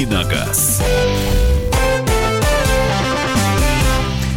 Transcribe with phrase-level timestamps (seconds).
[0.00, 0.82] «Давиногаз».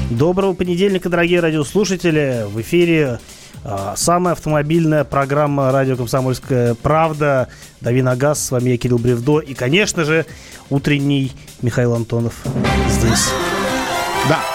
[0.09, 2.45] Доброго понедельника, дорогие радиослушатели.
[2.47, 3.19] В эфире
[3.63, 7.47] а, самая автомобильная программа «Радио Комсомольская правда».
[7.79, 8.45] Дави на газ.
[8.45, 9.39] С вами я, Кирилл Бревдо.
[9.39, 10.25] И, конечно же,
[10.69, 11.31] утренний
[11.61, 12.43] Михаил Антонов
[12.89, 13.29] здесь.
[14.27, 14.52] Да.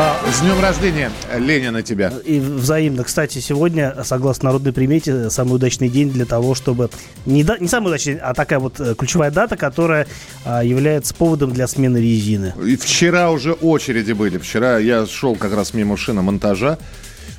[0.00, 2.12] А, с днем рождения, Ленина, тебя.
[2.24, 3.02] И взаимно.
[3.02, 6.88] Кстати, сегодня, согласно народной примете, самый удачный день для того, чтобы...
[7.26, 10.06] Не, да, не самый удачный, а такая вот э, ключевая дата, которая
[10.44, 12.54] а, является поводом для смены резины.
[12.64, 14.38] И вчера уже очереди были.
[14.38, 16.78] Вчера я шел как раз мимо шиномонтажа.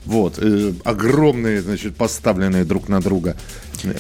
[0.04, 3.38] Вот, э, огромные, значит, поставленные друг на друга
[3.86, 3.94] э,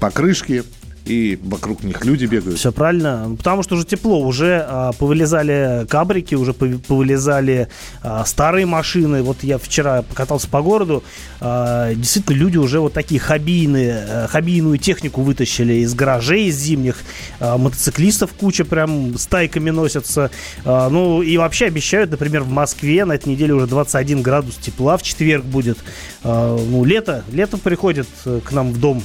[0.00, 0.64] покрышки,
[1.06, 2.58] и вокруг них люди бегают.
[2.58, 7.68] Все правильно, потому что уже тепло, уже а, повылезали кабрики, уже повылезали
[8.02, 9.22] а, старые машины.
[9.22, 11.04] Вот я вчера покатался по городу,
[11.40, 16.96] а, действительно люди уже вот такие хоббийные, а, хоббийную технику вытащили из гаражей, из зимних,
[17.40, 20.30] а, мотоциклистов куча прям стайками носятся.
[20.64, 24.96] А, ну и вообще обещают, например, в Москве на этой неделе уже 21 градус тепла,
[24.96, 25.78] в четверг будет.
[26.24, 29.02] А, ну лето, лето приходит э, к нам в дом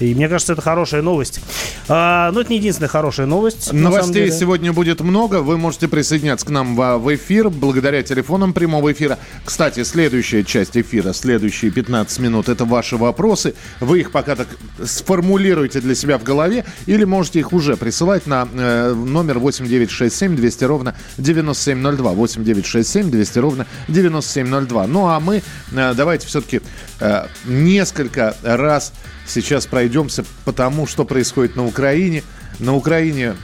[0.00, 1.40] и мне кажется, это хорошая новость.
[1.88, 3.72] А, но это не единственная хорошая новость.
[3.72, 5.42] Новостей сегодня будет много.
[5.42, 9.18] Вы можете присоединяться к нам в, в эфир благодаря телефонам прямого эфира.
[9.44, 13.54] Кстати, следующая часть эфира, следующие 15 минут, это ваши вопросы.
[13.80, 14.48] Вы их пока так
[14.84, 20.64] сформулируете для себя в голове или можете их уже присылать на э, номер 8967 200
[20.64, 22.12] ровно 9702.
[22.12, 24.86] 8967 200 ровно 9702.
[24.86, 26.60] Ну а мы э, давайте все-таки
[27.00, 28.92] э, несколько раз
[29.26, 32.22] сейчас пройдемся по тому, что происходит на Украине.
[32.58, 33.34] На Украине,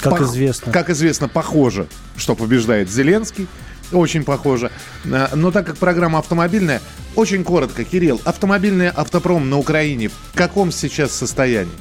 [0.00, 3.46] как по, известно, как известно, похоже, что побеждает Зеленский.
[3.92, 4.70] Очень похоже.
[5.04, 6.80] Э, но так как программа автомобильная,
[7.14, 11.72] очень коротко, Кирилл, автомобильный автопром на Украине в каком сейчас состоянии?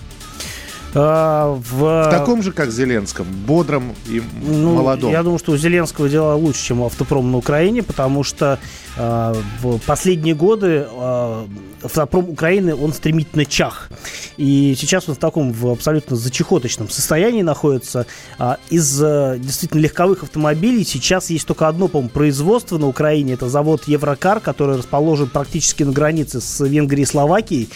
[0.94, 1.80] А, в...
[1.80, 5.12] в таком же, как Зеленском, бодром и ну, молодом.
[5.12, 8.60] Я думаю, что у Зеленского дела лучше, чем у автопрома на Украине, потому что
[8.98, 11.46] э, в последние годы э,
[11.84, 13.90] автопром Украины, он стремительно чах.
[14.36, 18.06] И сейчас он в таком в абсолютно зачехоточном состоянии находится.
[18.38, 23.34] Э, из э, действительно легковых автомобилей сейчас есть только одно, по-моему, производство на Украине.
[23.34, 27.70] Это завод Еврокар, который расположен практически на границе с Венгрией и Словакией.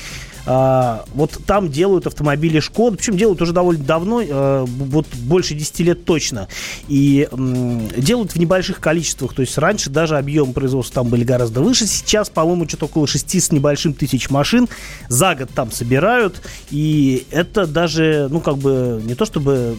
[0.45, 5.79] А, вот там делают автомобили Шкода, причем делают уже довольно давно, а, вот больше 10
[5.81, 6.47] лет точно.
[6.87, 11.87] И делают в небольших количествах, то есть раньше даже объем производства там были гораздо выше,
[11.87, 14.67] сейчас, по-моему, что-то около 6 с небольшим тысяч машин
[15.09, 19.75] за год там собирают, и это даже, ну, как бы, не то чтобы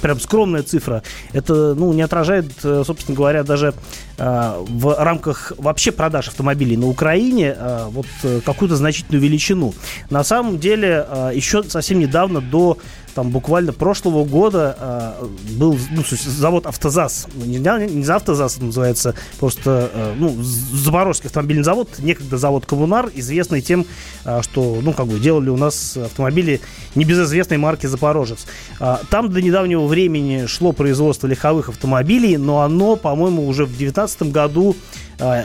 [0.00, 1.02] прям скромная цифра.
[1.32, 3.74] Это, ну, не отражает, э, собственно говоря, даже
[4.18, 8.06] э, в рамках вообще продаж автомобилей на Украине э, вот
[8.44, 9.74] какую-то значительную величину.
[10.10, 12.78] На самом деле, еще совсем недавно до
[13.14, 17.26] там буквально прошлого года э, был ну, завод «Автозас».
[17.34, 23.10] Ну, не, не за «Автозас» называется, просто э, ну, Запорожский автомобильный завод, некогда завод «Коммунар»,
[23.14, 23.86] известный тем,
[24.24, 26.60] э, что ну, как бы делали у нас автомобили
[26.94, 28.46] небезызвестной марки «Запорожец».
[28.80, 34.32] Э, там до недавнего времени шло производство легковых автомобилей, но оно, по-моему, уже в 2019
[34.32, 34.76] году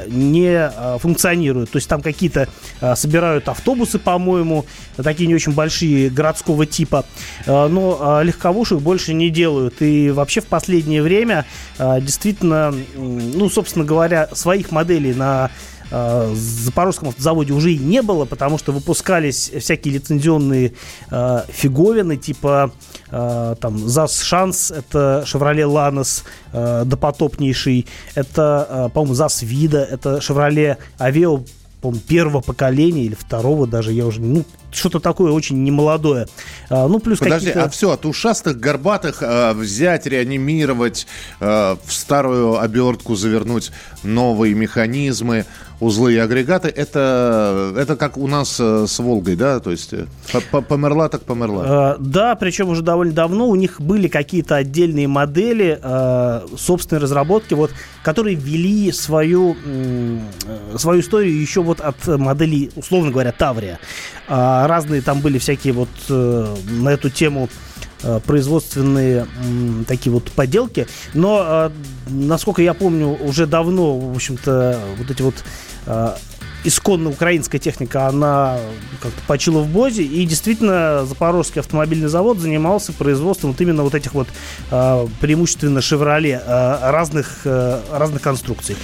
[0.08, 1.72] не а, функционируют.
[1.72, 2.48] То есть там какие-то
[2.82, 4.66] а, собирают автобусы, по-моему,
[4.96, 7.06] такие не очень большие городского типа,
[7.46, 9.82] но легковушек больше не делают.
[9.82, 11.46] И вообще в последнее время
[11.78, 15.52] действительно, ну, собственно говоря, своих моделей на
[15.92, 20.74] э, Запорожском автозаводе уже и не было, потому что выпускались всякие лицензионные
[21.10, 22.72] э, фиговины, типа
[23.10, 30.18] э, там ЗАЗ Шанс, это Chevrolet Lanos э, допотопнейший, это, э, по-моему, ЗАЗ Вида, это
[30.18, 31.46] Chevrolet Aveo
[31.82, 36.28] по первого поколения или второго даже, я уже, ну, что-то такое очень немолодое.
[36.70, 41.08] А, ну, плюс Подожди, а все, от ушастых, горбатых э, взять, реанимировать,
[41.40, 43.72] э, в старую обертку завернуть
[44.04, 45.46] новые механизмы,
[45.80, 49.60] узлы и агрегаты, это, это как у нас э, с Волгой, да?
[49.60, 50.06] То есть э,
[50.50, 51.96] померла так померла.
[51.98, 55.80] Э, да, причем уже довольно давно у них были какие-то отдельные модели
[56.58, 57.72] собственной разработки, вот,
[58.04, 59.56] которые ввели свою,
[60.78, 63.80] свою историю еще вот от моделей, условно говоря, Таврия.
[64.28, 67.50] А, разные там были всякие вот на эту тему
[68.26, 69.28] производственные
[69.88, 70.88] такие вот поделки.
[71.14, 71.72] Но,
[72.10, 75.36] насколько я помню, уже давно, в общем-то, вот эти вот
[75.88, 76.16] Э,
[76.64, 78.58] исконно украинская техника, она
[79.00, 84.14] как-то почила в Бозе, и действительно Запорожский автомобильный завод занимался производством вот именно вот этих
[84.14, 84.28] вот
[84.72, 88.76] э, преимущественно «Шевроле» э, разных, разных конструкций.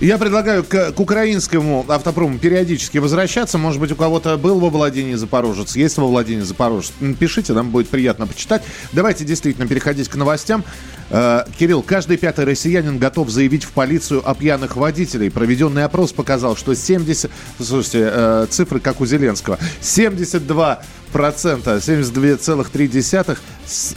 [0.00, 3.58] Я предлагаю к, к украинскому автопрому периодически возвращаться.
[3.58, 6.94] Может быть, у кого-то был во владении Запорожец, есть во владении Запорожец.
[7.18, 8.62] Пишите, нам будет приятно почитать.
[8.92, 10.64] Давайте действительно переходить к новостям.
[11.10, 15.30] Э, Кирилл, каждый пятый россиянин готов заявить в полицию о пьяных водителей.
[15.30, 17.30] Проведенный опрос показал, что 70...
[17.60, 19.58] Слушайте, э, цифры как у Зеленского.
[19.82, 23.38] 72 процента, 72,3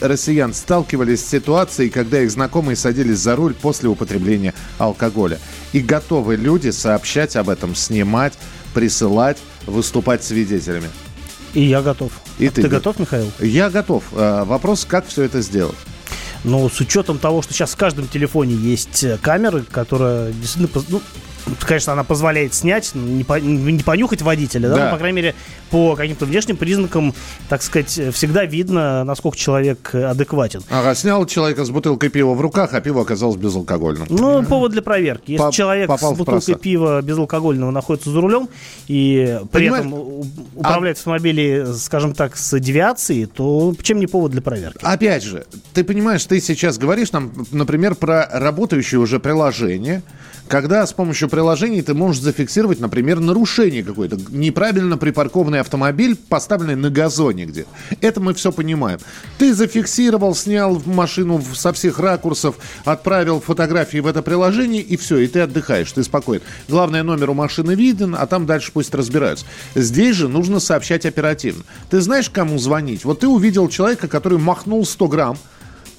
[0.00, 5.38] россиян сталкивались с ситуацией, когда их знакомые садились за руль после употребления алкоголя.
[5.72, 8.34] И готовы люди сообщать об этом, снимать,
[8.72, 10.88] присылать, выступать свидетелями.
[11.54, 12.12] И я готов.
[12.38, 13.30] И а ты, ты готов, Михаил?
[13.38, 14.04] Я готов.
[14.12, 15.76] Э, вопрос, как все это сделать?
[16.42, 20.68] Но с учетом того, что сейчас в каждом телефоне есть камеры, которая действительно
[21.46, 24.84] ну, конечно, она позволяет снять, не, по, не понюхать водителя, да, да.
[24.84, 25.34] но, по крайней мере,
[25.74, 27.12] по каким-то внешним признакам,
[27.48, 30.62] так сказать, всегда видно, насколько человек адекватен.
[30.70, 34.06] Ага, снял человека с бутылкой пива в руках, а пиво оказалось безалкогольным.
[34.08, 35.32] Ну, повод для проверки.
[35.32, 38.48] Если по человек с бутылкой пива безалкогольного находится за рулем
[38.86, 39.86] и при Понимаешь?
[39.86, 41.00] этом управляет а...
[41.00, 44.78] автомобилем, скажем так, с девиацией, то чем не повод для проверки?
[44.80, 50.04] Опять же, ты понимаешь, ты сейчас говоришь нам, например, про работающее уже приложение,
[50.48, 56.90] когда с помощью приложений ты можешь зафиксировать, например, нарушение какое-то, неправильно припаркованный автомобиль, поставленный на
[56.90, 57.66] газоне где
[58.00, 59.00] Это мы все понимаем.
[59.38, 65.26] Ты зафиксировал, снял машину со всех ракурсов, отправил фотографии в это приложение, и все, и
[65.26, 66.42] ты отдыхаешь, ты спокоен.
[66.68, 69.46] Главное, номер у машины виден, а там дальше пусть разбираются.
[69.74, 71.64] Здесь же нужно сообщать оперативно.
[71.90, 73.04] Ты знаешь, кому звонить?
[73.04, 75.38] Вот ты увидел человека, который махнул 100 грамм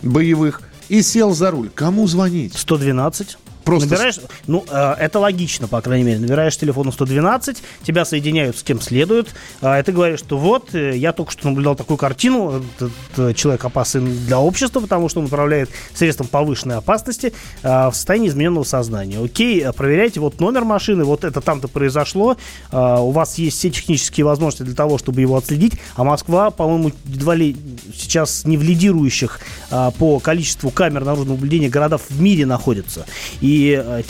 [0.01, 1.69] боевых, и сел за руль.
[1.73, 2.55] Кому звонить?
[2.55, 3.37] 112.
[3.65, 3.89] Просто...
[3.89, 6.19] Набираешь, ну, э, это логично, по крайней мере.
[6.19, 10.95] Набираешь телефон 112, тебя соединяют с кем следует, э, и ты говоришь, что вот, э,
[10.95, 15.25] я только что наблюдал такую картину, этот э, человек опасен для общества, потому что он
[15.25, 17.33] управляет средством повышенной опасности
[17.63, 19.23] э, в состоянии измененного сознания.
[19.23, 22.37] Окей, э, проверяйте вот номер машины, вот это там-то произошло,
[22.71, 26.91] э, у вас есть все технические возможности для того, чтобы его отследить, а Москва, по-моему,
[27.05, 27.57] едва ли
[27.95, 29.39] сейчас не в лидирующих
[29.75, 33.05] э, по количеству камер наружного наблюдения городов в мире находится.
[33.41, 34.03] И э,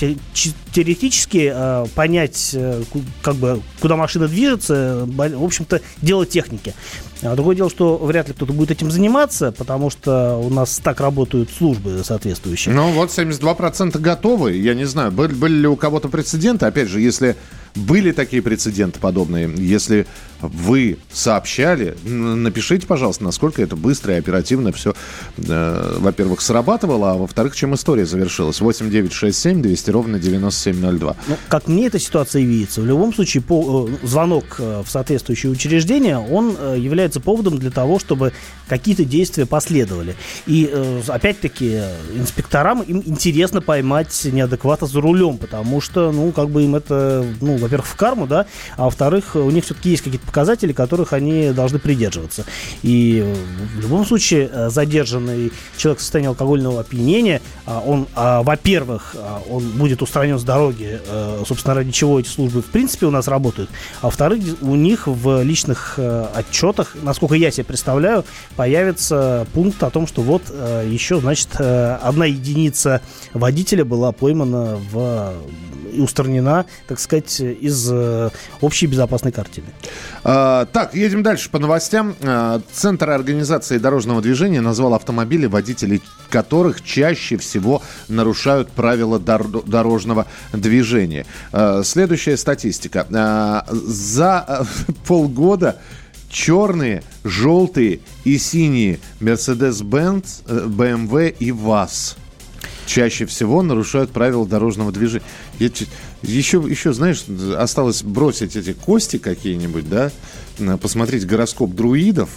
[0.74, 2.84] теоретически э, понять, э,
[3.22, 6.74] как бы, куда машина движется, в общем-то, дело техники.
[7.22, 11.00] А другое дело, что вряд ли кто-то будет этим заниматься, потому что у нас так
[11.00, 12.76] работают службы соответствующие.
[12.76, 14.54] Ну вот 72% готовы.
[14.54, 16.66] Я не знаю, были, были ли у кого-то прецеденты.
[16.66, 17.36] Опять же, если
[17.76, 20.08] были такие прецеденты подобные, если
[20.42, 24.94] вы сообщали, напишите, пожалуйста, насколько это быстро и оперативно все,
[25.38, 28.62] э, во-первых, срабатывало, а во-вторых, чем история завершилась.
[28.62, 31.16] 8 9 6 7 200 ровно 9702.
[31.28, 35.52] Ну, как мне эта ситуация видится, в любом случае по, э, звонок э, в соответствующее
[35.52, 38.34] учреждение, он э, является поводом для того, чтобы
[38.68, 40.16] какие-то действия последовали.
[40.46, 41.82] И, э, опять-таки,
[42.14, 47.58] инспекторам им интересно поймать неадеквата за рулем, потому что, ну, как бы им это, ну,
[47.66, 48.46] во-первых, в карму, да,
[48.78, 52.46] а во-вторых, у них все-таки есть какие-то показатели, которых они должны придерживаться.
[52.82, 53.24] И
[53.76, 59.42] в любом случае э, задержанный человек в состоянии алкогольного опьянения, а, он, а, во-первых, а,
[59.50, 63.28] он будет устранен с дороги, э, собственно, ради чего эти службы в принципе у нас
[63.28, 63.70] работают,
[64.02, 68.24] а во-вторых, у них в личных э, отчетах, насколько я себе представляю,
[68.56, 70.44] появится пункт о том, что вот
[70.86, 73.02] еще, значит, одна единица
[73.34, 75.34] водителя была поймана в
[75.96, 77.92] и устранена, так сказать, из
[78.62, 79.68] общей безопасной картины.
[80.24, 82.16] А, так, едем дальше по новостям.
[82.22, 90.26] А, Центр организации дорожного движения назвал автомобили, водителей которых чаще всего нарушают правила дор- дорожного
[90.52, 91.26] движения.
[91.52, 93.06] А, следующая статистика.
[93.72, 94.66] За
[95.08, 95.78] полгода
[96.30, 102.18] черные, желтые и синие Mercedes-Benz, BMW и ВАЗ
[102.86, 105.26] чаще всего нарушают правила дорожного движения.
[105.60, 105.70] Я,
[106.22, 107.24] еще, еще, знаешь,
[107.58, 110.12] осталось бросить эти кости какие-нибудь, да,
[110.78, 112.30] посмотреть гороскоп друидов.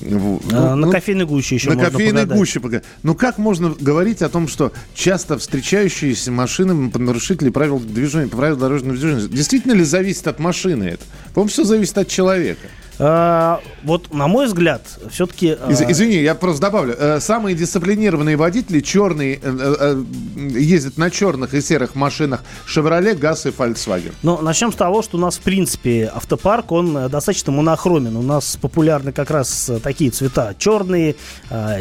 [0.00, 2.38] Ну, а, на ну, кофейной гуще еще На можно кофейной погадать.
[2.38, 2.82] гуще.
[3.02, 8.96] Ну как можно говорить о том, что часто встречающиеся машины нарушители правил движения, правил дорожного
[8.96, 11.04] движения, действительно ли зависит от машины это?
[11.34, 12.68] По-моему, все зависит от человека.
[13.04, 15.56] А, вот, на мой взгляд, все-таки...
[15.68, 16.94] Из, а, извини, я просто добавлю.
[16.96, 20.04] Э, самые дисциплинированные водители, черные, э, э,
[20.36, 24.12] ездят на черных и серых машинах Chevrolet, ГАЗ и Volkswagen.
[24.22, 28.16] Ну, начнем с того, что у нас, в принципе, автопарк, он достаточно монохромен.
[28.16, 30.54] У нас популярны как раз такие цвета.
[30.56, 31.16] Черные,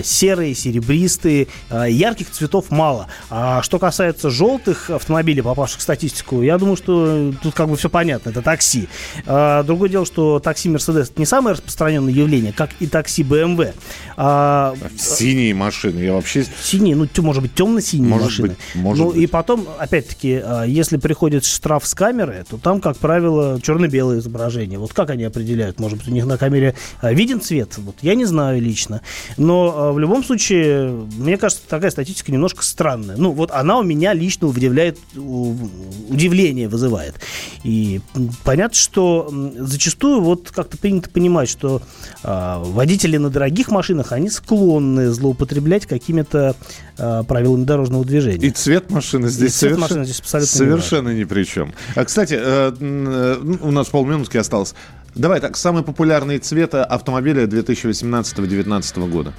[0.03, 1.47] серые, серебристые.
[1.69, 3.07] Ярких цветов мало.
[3.29, 7.89] А что касается желтых автомобилей, попавших в статистику, я думаю, что тут как бы все
[7.89, 8.31] понятно.
[8.31, 8.87] Это такси.
[9.25, 13.73] Другое дело, что такси Mercedes Mercedes не самое распространенное явление, как и такси BMW.
[14.17, 16.45] А, синие машины, я вообще...
[16.61, 18.47] Синие, ну, может быть, темно-синие может машины.
[18.49, 19.21] Быть, может ну, быть.
[19.21, 24.79] и потом, опять-таки, а, если приходит штраф с камеры, то там, как правило, черно-белое изображение.
[24.79, 25.79] Вот как они определяют?
[25.79, 27.77] Может быть, у них на камере а, виден цвет?
[27.77, 29.01] Вот я не знаю лично.
[29.37, 33.15] Но а, в любом случае, мне кажется, такая статистика немножко странная.
[33.17, 37.15] Ну, вот она у меня лично удивляет, удивление вызывает.
[37.63, 38.01] И
[38.43, 41.81] понятно, что зачастую вот как-то принято понимать, что
[42.23, 46.55] э, водители на дорогих машинах, они склонны злоупотреблять какими-то
[46.97, 48.45] э, правилами дорожного движения.
[48.45, 51.73] И цвет машины здесь, цвет совершенно, машины здесь абсолютно совершенно ни при чем.
[51.95, 54.75] А, кстати, э, э, у нас полминутки осталось.
[55.15, 59.33] Давай так, самые популярные цвета автомобиля 2018-2019 года.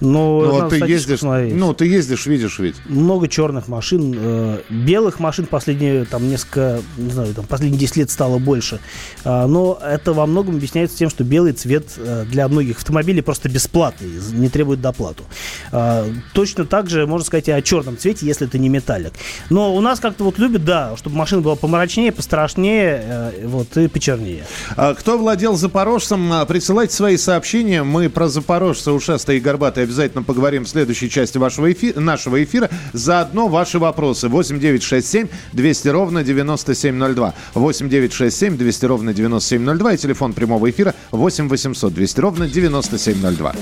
[0.00, 2.76] Но ну, ты ездишь, ну, ты ездишь, видишь ведь.
[2.86, 8.10] Много черных машин, э, белых машин последние, там, несколько, не знаю, там, последние 10 лет
[8.10, 8.80] стало больше.
[9.24, 13.48] Э, но это во многом объясняется тем, что белый цвет э, для многих автомобилей просто
[13.48, 15.24] бесплатный, не требует доплату.
[15.72, 19.12] Э, точно так же можно сказать и о черном цвете, если это не металлик.
[19.50, 23.88] Но у нас как-то вот любят, да, чтобы машина была помрачнее, пострашнее, э, вот, и
[23.88, 24.44] почернее.
[24.76, 27.82] А кто владел Запорожцем, а, присылайте свои сообщения.
[27.82, 32.70] Мы про Запорожца ушастые и горбатые обязательно поговорим в следующей части вашего эфира, нашего эфира.
[32.92, 34.28] Заодно ваши вопросы.
[34.28, 37.34] 8967 200 ровно 9702.
[37.54, 43.54] 8967 200 ровно 9702 и телефон прямого эфира 8 800 200 ровно 9702.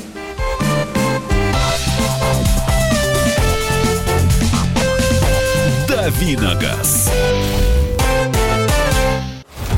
[5.88, 7.10] Давиногаз.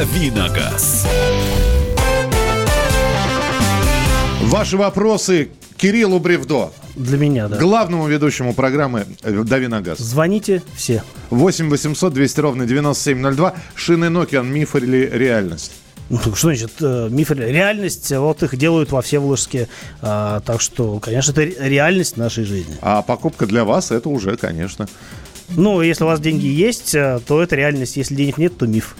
[0.00, 1.06] Давиногаз.
[4.44, 6.72] Ваши вопросы Кириллу Бревдо.
[6.96, 7.58] Для меня, да.
[7.58, 9.98] Главному ведущему программы э, «Дави на газ».
[9.98, 11.02] Звоните все.
[11.28, 13.52] 8 800 200 ровно 9702.
[13.74, 14.46] Шины Nokian.
[14.46, 15.72] Миф или реальность?
[16.08, 18.10] Ну, что значит э, миф реальность?
[18.10, 19.68] Вот их делают во Всеволожске.
[20.00, 22.74] А, так что, конечно, это реальность нашей жизни.
[22.80, 24.88] А покупка для вас это уже, конечно.
[25.56, 27.96] Ну, если у вас деньги есть, э, то это реальность.
[27.96, 28.96] Если денег нет, то миф.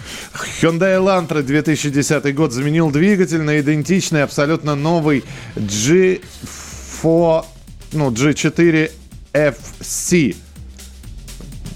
[0.61, 5.25] Hyundai Elantra 2010 год заменил двигатель на идентичный, абсолютно новый
[5.57, 7.45] G4,
[7.93, 8.91] ну, G4
[9.33, 10.37] FC.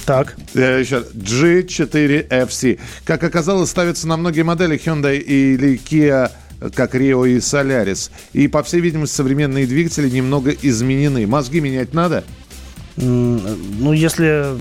[0.04, 0.36] Так.
[0.54, 2.78] Еще G4 FC.
[3.04, 6.30] Как оказалось, ставится на многие модели Hyundai или Kia
[6.74, 8.10] как Rio и Solaris.
[8.32, 11.26] И, по всей видимости, современные двигатели немного изменены.
[11.26, 12.24] Мозги менять надо?
[12.96, 14.56] Ну, если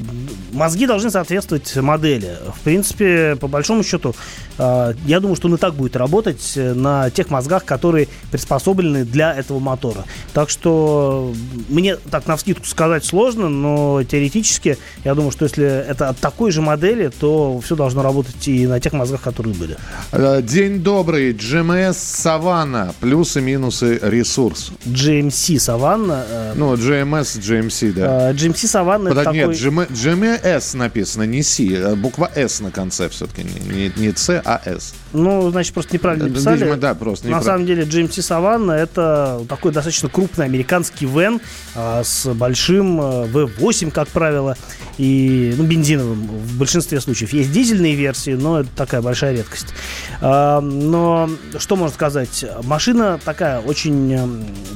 [0.53, 2.37] мозги должны соответствовать модели.
[2.55, 4.15] В принципе, по большому счету,
[4.57, 9.59] я думаю, что он и так будет работать на тех мозгах, которые приспособлены для этого
[9.59, 10.05] мотора.
[10.33, 11.33] Так что
[11.69, 16.51] мне так на вскидку сказать сложно, но теоретически я думаю, что если это от такой
[16.51, 19.77] же модели, то все должно работать и на тех мозгах, которые были.
[20.11, 21.33] Э, день добрый.
[21.33, 22.93] GMS Savannah.
[22.99, 24.71] Плюсы, минусы, ресурс.
[24.85, 26.25] GMC Savannah.
[26.29, 28.29] Э, ну, GMS, GMC, да.
[28.29, 29.85] Э, GMC Savannah Подожди, нет, такой...
[29.87, 31.95] GMS написано, не C.
[31.95, 33.43] Буква S на конце все-таки.
[33.43, 34.93] Не, не C, а S.
[35.13, 36.59] Ну, значит, просто неправильно написали.
[36.59, 37.51] Видимо, да, просто неправильно.
[37.51, 41.39] На самом деле, GMC Savannah это такой достаточно крупный американский вен
[41.75, 44.57] а, с большим а, V8, как правило,
[44.97, 47.33] и ну, бензиновым в большинстве случаев.
[47.33, 49.73] Есть дизельные версии, но это такая большая редкость.
[50.21, 52.45] А, но что можно сказать?
[52.63, 54.29] Машина такая очень а,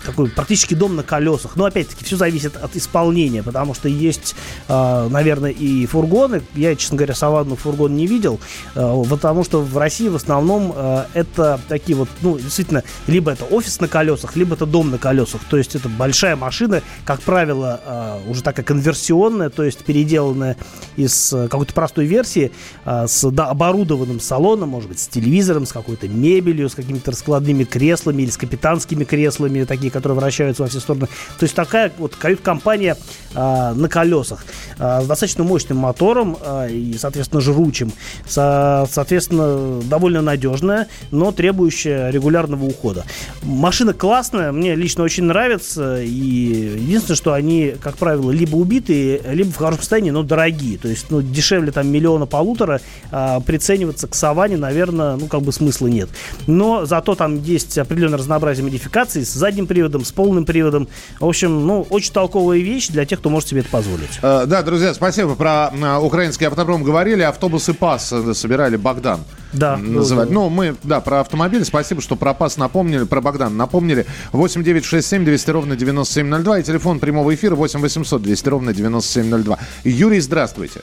[0.06, 1.56] такой практически дом на колесах.
[1.56, 4.36] Но опять-таки все зависит от исполнения, потому что есть,
[4.68, 6.42] а, наверное, и фургоны.
[6.56, 8.40] Я, честно говоря, Саванну фургон не видел,
[8.76, 13.46] а, потому что в России в основном э, это такие вот, ну, действительно, либо это
[13.46, 15.42] офис на колесах, либо это дом на колесах.
[15.50, 20.58] То есть это большая машина, как правило, э, уже такая конверсионная, то есть переделанная
[20.96, 22.52] из э, какой-то простой версии
[22.86, 27.64] э, с да, оборудованным салоном, может быть, с телевизором, с какой-то мебелью, с какими-то раскладными
[27.64, 31.08] креслами или с капитанскими креслами, такие, которые вращаются во все стороны.
[31.40, 32.98] То есть такая вот кают-компания
[33.34, 34.46] э, на колесах
[34.78, 37.92] э, с достаточно мощным мотором э, и, соответственно, жручим.
[38.28, 39.47] Со, соответственно,
[39.84, 43.06] довольно надежная, но требующая регулярного ухода.
[43.44, 46.01] Машина классная, мне лично очень нравится.
[46.01, 50.77] И единственное, что они, как правило, либо убитые, либо в хорошем состоянии, но дорогие.
[50.77, 55.51] То есть, ну, дешевле там миллиона полутора а, прицениваться к Саване, наверное, ну, как бы
[55.51, 56.10] смысла нет.
[56.48, 60.88] Но зато там есть определенное разнообразие модификаций с задним приводом, с полным приводом.
[61.20, 64.20] В общем, ну, очень толковая вещь для тех, кто может себе это позволить.
[64.22, 65.36] Э, да, друзья, спасибо.
[65.36, 67.22] Про э, украинский автопром говорили.
[67.22, 69.20] Автобусы ПАС собирали Богдан.
[69.54, 69.77] Да.
[69.77, 70.30] Называть.
[70.30, 71.63] Ну, мы, да, про автомобиль.
[71.63, 74.06] Спасибо, что про ПАС напомнили, про Богдан напомнили.
[74.32, 78.74] 8 9 6 7 200 ровно 9702 и телефон прямого эфира 8 800 200 ровно
[78.74, 79.58] 9702.
[79.84, 80.82] Юрий, здравствуйте.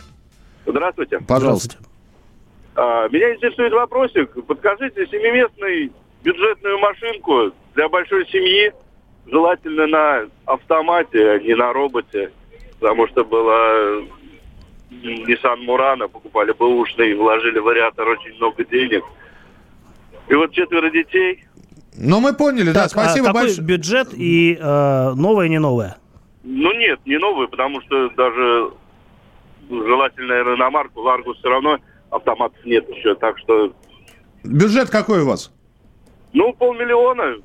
[0.67, 1.21] Здравствуйте.
[1.27, 1.77] Пожалуйста.
[2.75, 4.31] А, меня интересует вопросик.
[4.47, 5.91] Подскажите, семиместную
[6.23, 8.73] бюджетную машинку для большой семьи,
[9.27, 12.33] желательно на автомате, а не на роботе,
[12.81, 14.03] потому что была
[15.03, 19.05] Nissan Murano, покупали бэушный, вложили в вариатор очень много денег.
[20.29, 21.45] И вот четверо детей.
[21.97, 23.67] Ну, мы поняли, так, да, спасибо а большое.
[23.67, 25.97] бюджет и э, новое, не новое?
[26.43, 28.73] Ну, нет, не новое, потому что даже
[29.69, 31.79] желательно, наверное, на марку Ларгус все равно
[32.11, 33.73] автоматов нет еще, так что...
[34.43, 35.53] Бюджет какой у вас?
[36.33, 37.37] Ну, полмиллиона.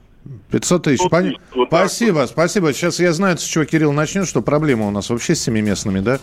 [0.52, 1.44] 500 тысяч, вот, понятно.
[1.56, 2.30] Вот спасибо, вот.
[2.30, 2.74] спасибо.
[2.74, 6.20] Сейчас я знаю, с чего Кирилл начнет, что проблема у нас вообще с семиместными, да?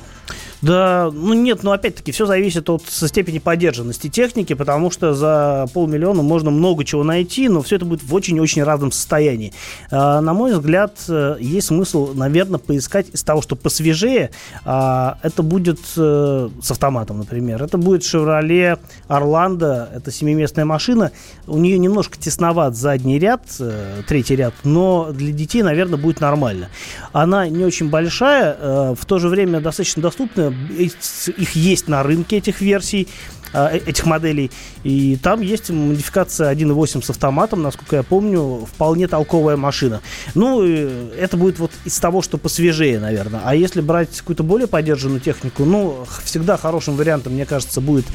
[0.62, 6.22] Да, ну нет, но опять-таки все зависит от степени поддержанности техники, потому что за полмиллиона
[6.22, 9.52] можно много чего найти, но все это будет в очень-очень разном состоянии.
[9.90, 14.30] А, на мой взгляд, э, есть смысл, наверное, поискать из того, что посвежее.
[14.64, 17.62] А, это будет а, с автоматом, например.
[17.62, 21.12] Это будет Chevrolet Orlando, это семиместная машина.
[21.46, 26.68] У нее немножко тесноват задний ряд, э, третий ряд, но для детей, наверное, будет нормально.
[27.12, 32.60] Она не очень большая, в то же время достаточно доступная их есть на рынке, этих
[32.60, 33.08] версий
[33.52, 34.50] а, э, этих моделей.
[34.82, 40.02] И там есть модификация 1.8 с автоматом, насколько я помню, вполне толковая машина.
[40.34, 43.40] Ну, это будет вот из того, что посвежее, наверное.
[43.44, 48.06] А если брать какую-то более поддержанную технику, ну, всегда хорошим вариантом, мне кажется, будет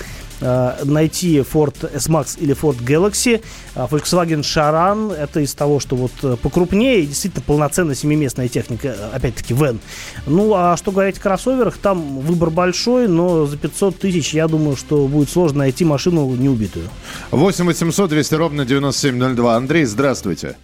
[0.42, 3.42] найти Ford S-Max или Ford Galaxy.
[3.76, 9.10] А Volkswagen Charan это из того, что вот э, покрупнее действительно полноценная семиместная техника, э,
[9.16, 9.80] опять-таки Вен.
[10.26, 14.76] Ну, а что говорить о кроссоверах, там выбор большой, но за 500 тысяч я думаю,
[14.76, 16.90] что будет сложно найти машину неубитую.
[17.32, 19.56] 8 800 200 ровно 9702.
[19.56, 20.58] Андрей, здравствуйте.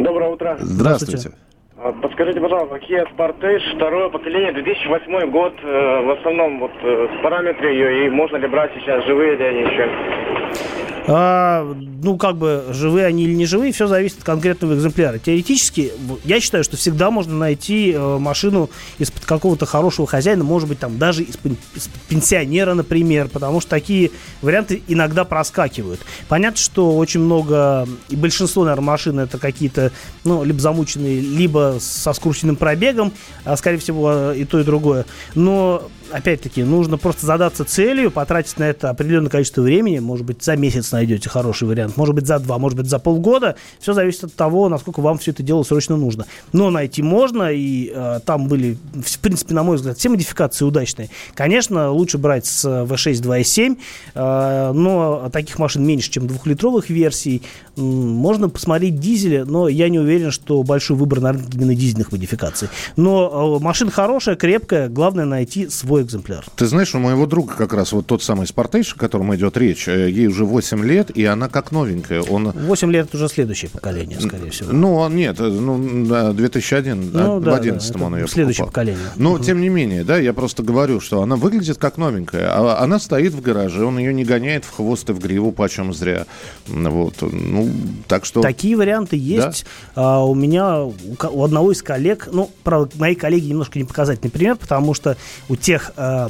[0.00, 0.56] Доброе утро.
[0.60, 1.18] Здравствуйте.
[1.18, 1.53] здравствуйте.
[1.84, 7.72] А, подскажите, пожалуйста, Kia Sportage, второе поколение, 2008 год, э, в основном вот э, параметры
[7.72, 10.93] ее, и можно ли брать сейчас, живые ли они еще?
[11.06, 15.18] А, ну, как бы, живые они или не живые, все зависит от конкретного экземпляра.
[15.18, 15.92] Теоретически,
[16.24, 20.98] я считаю, что всегда можно найти э, машину из-под какого-то хорошего хозяина, может быть, там,
[20.98, 26.00] даже из-под, из пенсионера, например, потому что такие варианты иногда проскакивают.
[26.28, 29.92] Понятно, что очень много, и большинство, наверное, машин это какие-то,
[30.24, 33.12] ну, либо замученные, либо со скрученным пробегом,
[33.44, 35.04] а, скорее всего, и то, и другое.
[35.34, 39.98] Но опять-таки, нужно просто задаться целью, потратить на это определенное количество времени.
[39.98, 43.56] Может быть, за месяц найдете хороший вариант, может быть, за два, может быть, за полгода.
[43.80, 46.26] Все зависит от того, насколько вам все это дело срочно нужно.
[46.52, 51.10] Но найти можно, и э, там были, в принципе, на мой взгляд, все модификации удачные.
[51.34, 53.78] Конечно, лучше брать с V6 2.7,
[54.14, 57.42] э, но таких машин меньше, чем двухлитровых версий.
[57.76, 62.68] Можно посмотреть дизели, но я не уверен, что большой выбор на рынке именно дизельных модификаций.
[62.96, 66.44] Но э, машина хорошая, крепкая, главное найти свой экземпляр.
[66.56, 69.88] Ты знаешь, у моего друга как раз вот тот самый Спартейш, о котором идет речь,
[69.88, 72.22] э, ей уже 8 лет, и она как новенькая.
[72.22, 72.50] Он...
[72.50, 74.72] 8 лет это уже следующее поколение, скорее всего.
[74.72, 78.84] Ну, он нет, э, ну, 2001, ну, в 11 да, он ее Следующее покупал.
[78.84, 79.10] поколение.
[79.16, 79.42] Но, угу.
[79.42, 82.50] тем не менее, да, я просто говорю, что она выглядит как новенькая.
[82.52, 85.92] А она стоит в гараже, он ее не гоняет в хвост и в гриву, почем
[85.94, 86.26] зря.
[86.66, 87.70] Вот, ну,
[88.08, 88.40] так что...
[88.40, 89.66] Такие варианты есть.
[89.94, 90.18] Да?
[90.18, 94.56] А, у меня, у одного из коллег, ну, правда, мои коллеги немножко не показательный пример,
[94.56, 95.16] потому что
[95.48, 96.28] у тех э,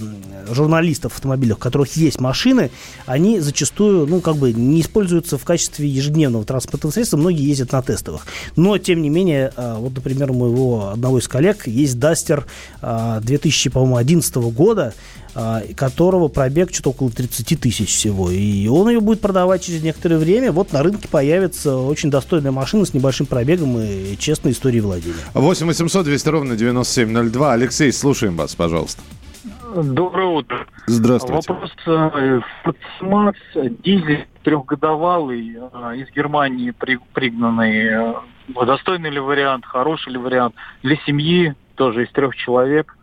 [0.50, 2.70] журналистов автомобилях, у которых есть машины,
[3.06, 7.82] они зачастую, ну, как бы не используются в качестве ежедневного транспортного средства, многие ездят на
[7.82, 8.26] тестовых.
[8.56, 12.44] Но, тем не менее, э, вот, например, у моего одного из коллег есть Duster
[12.82, 14.94] э, 2011 года,
[15.34, 18.30] э, которого пробег что-то около 30 тысяч всего.
[18.30, 20.52] И он ее будет продавать через некоторое время.
[20.52, 25.14] Вот на рынке появится очень достойная машина с небольшим пробегом и честной историей владения.
[25.34, 27.52] 8 800 200 ровно 9702.
[27.52, 29.02] Алексей, слушаем вас, пожалуйста.
[29.74, 30.66] Доброе утро.
[30.86, 31.52] Здравствуйте.
[31.52, 31.72] Вопрос.
[31.86, 32.40] Э,
[33.00, 37.86] Макс, дизель трехгодовалый, э, из Германии при, пригнанный.
[37.86, 38.14] Э,
[38.66, 40.54] достойный ли вариант, хороший ли вариант?
[40.82, 42.96] Для семьи тоже из трех человек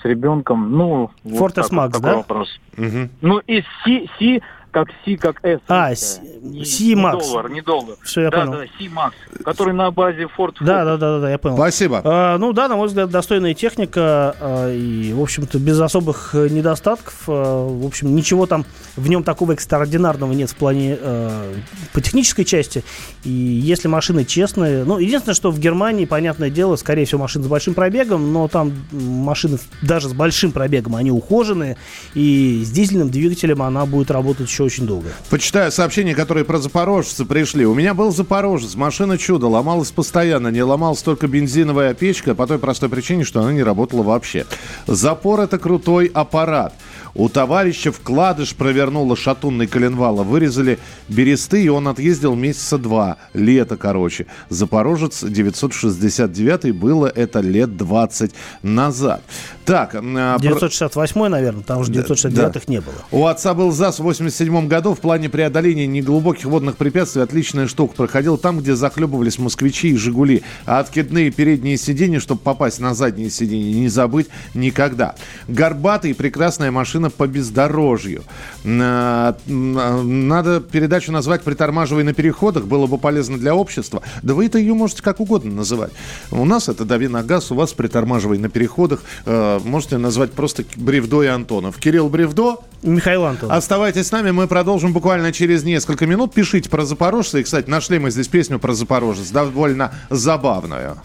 [0.00, 0.72] с ребенком.
[0.72, 2.16] Ну, Fortes вот Max, да?
[2.16, 2.48] вопрос.
[2.78, 3.10] Угу.
[3.20, 4.42] Ну, и Си, Си
[4.78, 5.60] как Си, как С.
[5.66, 7.24] А, Си Макс.
[7.24, 7.96] Не доллар, не доллар.
[8.02, 8.52] Все, я да, понял.
[8.52, 11.56] Да, Си Макс, который на базе Ford Да, да, да, да, я понял.
[11.56, 12.00] Спасибо.
[12.04, 16.48] А, ну да, на мой взгляд, достойная техника а, и, в общем-то, без особых э,
[16.48, 17.24] недостатков.
[17.26, 18.64] А, в общем, ничего там
[18.96, 21.52] в нем такого экстраординарного нет в плане а,
[21.92, 22.84] по технической части.
[23.24, 27.48] И если машины честные, ну, единственное, что в Германии, понятное дело, скорее всего, машины с
[27.48, 31.76] большим пробегом, но там машины даже с большим пробегом, они ухоженные,
[32.14, 35.08] и с дизельным двигателем она будет работать еще очень долго.
[35.30, 37.64] Почитаю сообщения, которые про запорожцы пришли.
[37.64, 42.58] У меня был запорожец, машина чудо, ломалась постоянно, не ломалась только бензиновая печка по той
[42.58, 44.44] простой причине, что она не работала вообще.
[44.86, 46.74] Запор это крутой аппарат.
[47.18, 50.22] У товарища вкладыш провернула шатунный коленвала.
[50.22, 50.78] Вырезали
[51.08, 53.16] бересты, и он отъездил месяца два.
[53.34, 54.26] Лето, короче.
[54.50, 58.30] Запорожец 969 было это лет 20
[58.62, 59.20] назад.
[59.64, 59.96] Так.
[59.96, 62.60] а, 968, наверное, там уже 969 да.
[62.68, 62.94] не было.
[63.10, 64.94] У отца был ЗАЗ в 87 году.
[64.94, 67.96] В плане преодоления неглубоких водных препятствий отличная штука.
[67.96, 70.44] Проходил там, где захлебывались москвичи и «Жигули».
[70.66, 75.16] А откидные передние сиденья, чтобы попасть на задние сиденья, не забыть никогда.
[75.48, 78.22] Горбатый, прекрасная машина по бездорожью.
[78.64, 82.66] А, Надо передачу назвать «Притормаживай на переходах».
[82.66, 84.02] Было бы полезно для общества.
[84.22, 85.92] Да вы это ее можете как угодно называть.
[86.30, 89.02] У нас это «Дави на газ», у вас «Притормаживай на переходах».
[89.26, 91.76] Э, Можете назвать просто Бревдо и Антонов.
[91.78, 93.56] Кирилл Бревдо, Михаил Антонов.
[93.56, 96.32] Оставайтесь с нами, мы продолжим буквально через несколько минут.
[96.32, 97.38] Пишите про Запорожца.
[97.38, 100.96] И, кстати, нашли мы здесь песню про Запорожец, довольно забавную.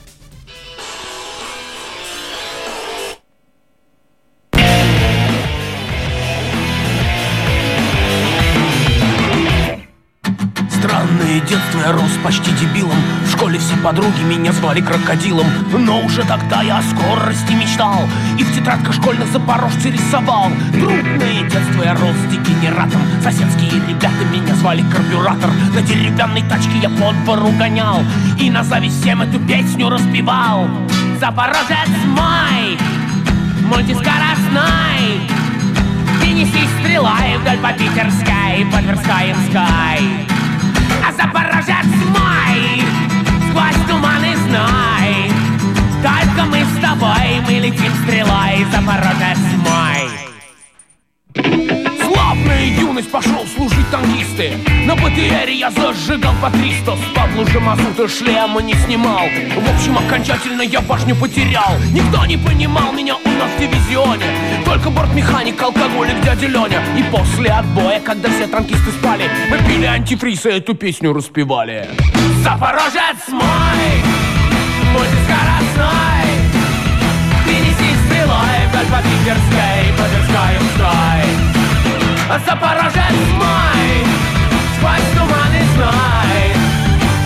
[11.47, 12.95] Детство, я рос почти дебилом.
[13.25, 15.45] В школе все подруги меня звали крокодилом.
[15.73, 20.51] Но уже тогда я о скорости мечтал И в тетрадках школьных запорожцы рисовал.
[20.71, 23.01] Трудное детство, я рос дегенератом.
[23.21, 25.49] Соседские ребята меня звали карбюратор.
[25.75, 28.01] На деревянной тачке я под пору гонял
[28.39, 30.69] И на зависть всем эту песню распевал.
[31.19, 32.77] Запорожец мой,
[33.63, 35.27] мультискоростной
[36.25, 40.42] И неси стрелой вдоль по Питерской, по Тверскаемской а
[41.17, 42.83] Запорожец мой
[43.49, 45.31] Сквозь туманы знай.
[46.01, 50.09] Только мы с тобой Мы летим стрелой Запорожец мой.
[52.03, 58.61] Славная юность пошел служить танкисты На БТРе я зажигал по 300 С Павлу мазута шлема
[58.61, 59.27] не снимал.
[59.55, 61.77] В общем, окончательно я башню потерял.
[61.91, 64.25] Никто не понимал меня у нас в дивизионе.
[64.65, 70.45] Только бортмеханик, алкоголик, дядя Леня И после отбоя, когда все танкисты спали Мы пили антифриз
[70.47, 71.87] и эту песню распевали.
[72.43, 73.89] Запорожец мой,
[74.91, 76.33] мой скоростной
[77.45, 81.62] Принеси стрелой вдоль по Питерской, по Тверскаемской
[82.39, 84.05] Запорожец мой,
[84.75, 86.43] сквозь туманы знай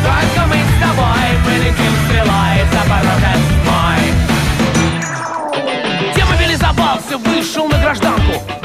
[0.03, 4.03] Только мы с тобой полетим стрелой Запорожец мой.
[6.13, 8.56] Демобилизовался, вышел на гражданку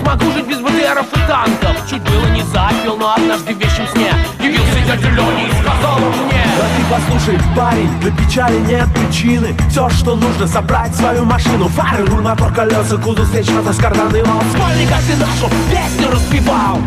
[0.00, 1.76] смогу жить без БТРов и танков.
[1.88, 6.44] Чуть было не запил, но однажды в вещем сне Явился дядя Леня и сказал мне.
[6.58, 9.56] Да ты послушай, парень, для печали нет причины.
[9.70, 11.68] Все, что нужно, собрать свою машину.
[11.68, 16.78] Фары, руль, мотор, колеса, кузов, встреча, с карданный вал Вспомни, как ты нашу песню распевал.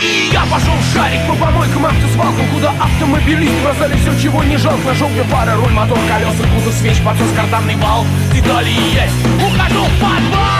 [0.00, 4.88] И я пошел в шарик по помойкам, автосвалкам Куда автомобилисты бросали все, чего не жалко.
[4.88, 8.06] На желтые фары, руль, мотор, колеса, кузов, свеч, подсос, карданный вал.
[8.32, 10.59] Детали есть, ухожу в подвал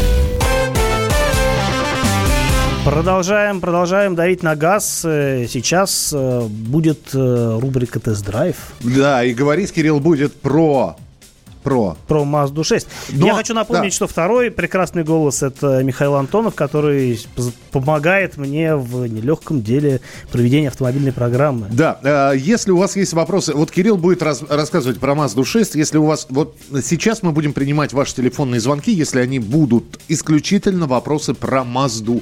[2.85, 5.01] Продолжаем, продолжаем давить на газ.
[5.05, 8.55] Э, Сейчас э, будет э, рубрика «Тест-драйв».
[8.79, 10.95] Да, и говорить Кирилл будет про...
[11.61, 11.95] Про.
[12.07, 12.87] Про Mazda 6.
[13.11, 13.95] Но- Я хочу напомнить, да.
[13.95, 17.19] что второй прекрасный голос это Михаил Антонов, который
[17.69, 21.67] помогает мне в нелегком деле проведения автомобильной программы.
[21.71, 25.99] Да, если у вас есть вопросы, вот Кирилл будет раз- рассказывать про Mazda 6, если
[25.99, 31.35] у вас, вот сейчас мы будем принимать ваши телефонные звонки, если они будут исключительно вопросы
[31.35, 32.21] про Мазду.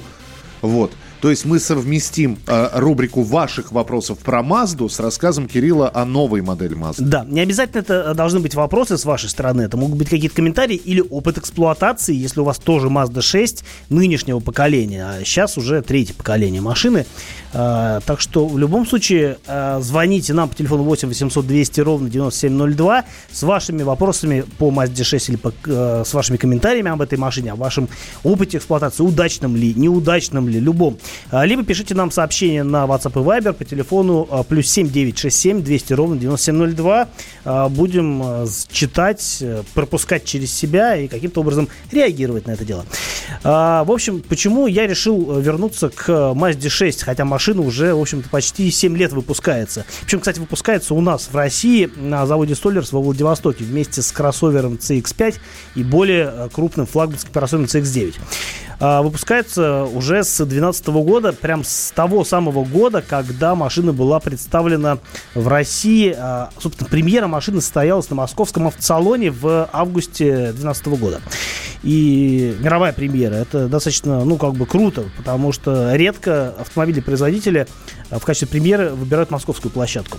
[0.62, 0.92] Вот.
[1.20, 6.40] То есть мы совместим э, рубрику ваших вопросов про Мазду с рассказом Кирилла о новой
[6.40, 7.04] модели Мазды.
[7.04, 9.62] Да, не обязательно это должны быть вопросы с вашей стороны.
[9.62, 14.40] Это могут быть какие-то комментарии или опыт эксплуатации, если у вас тоже Mazda 6 нынешнего
[14.40, 15.04] поколения.
[15.04, 17.04] А сейчас уже третье поколение машины.
[17.52, 22.08] А, так что в любом случае а, звоните нам по телефону 8 800 200 ровно
[22.08, 27.18] 9702 с вашими вопросами по Mazda 6 или по, а, с вашими комментариями об этой
[27.18, 27.88] машине, о вашем
[28.24, 30.98] опыте эксплуатации, удачном ли, неудачном ли, любом.
[31.30, 35.92] А, либо пишите нам сообщение на WhatsApp и Viber по телефону а, плюс 7967 200
[35.92, 37.08] ровно 9702.
[37.44, 42.84] А, будем читать, э, пропускать через себя и каким-то образом реагировать на это дело.
[43.42, 48.70] В общем, почему я решил вернуться к Mazda 6, хотя машина уже, в общем-то, почти
[48.70, 49.84] 7 лет выпускается.
[50.02, 54.74] Причем, кстати, выпускается у нас в России на заводе Столлерс во Владивостоке вместе с кроссовером
[54.74, 55.36] CX-5
[55.76, 58.14] и более э, крупным флагманским кроссовером CX-9
[58.68, 64.98] а, выпускается уже с 2012 года, прям с того самого года, когда машина была представлена
[65.34, 66.14] в России.
[66.16, 71.20] А, собственно, премьера машины состоялась на московском автосалоне в августе 2012 года.
[71.82, 73.34] И мировая премьера.
[73.34, 79.30] Это достаточно, ну, как бы круто, потому что редко автомобили-производители а, в качестве премьеры выбирают
[79.30, 80.18] московскую площадку.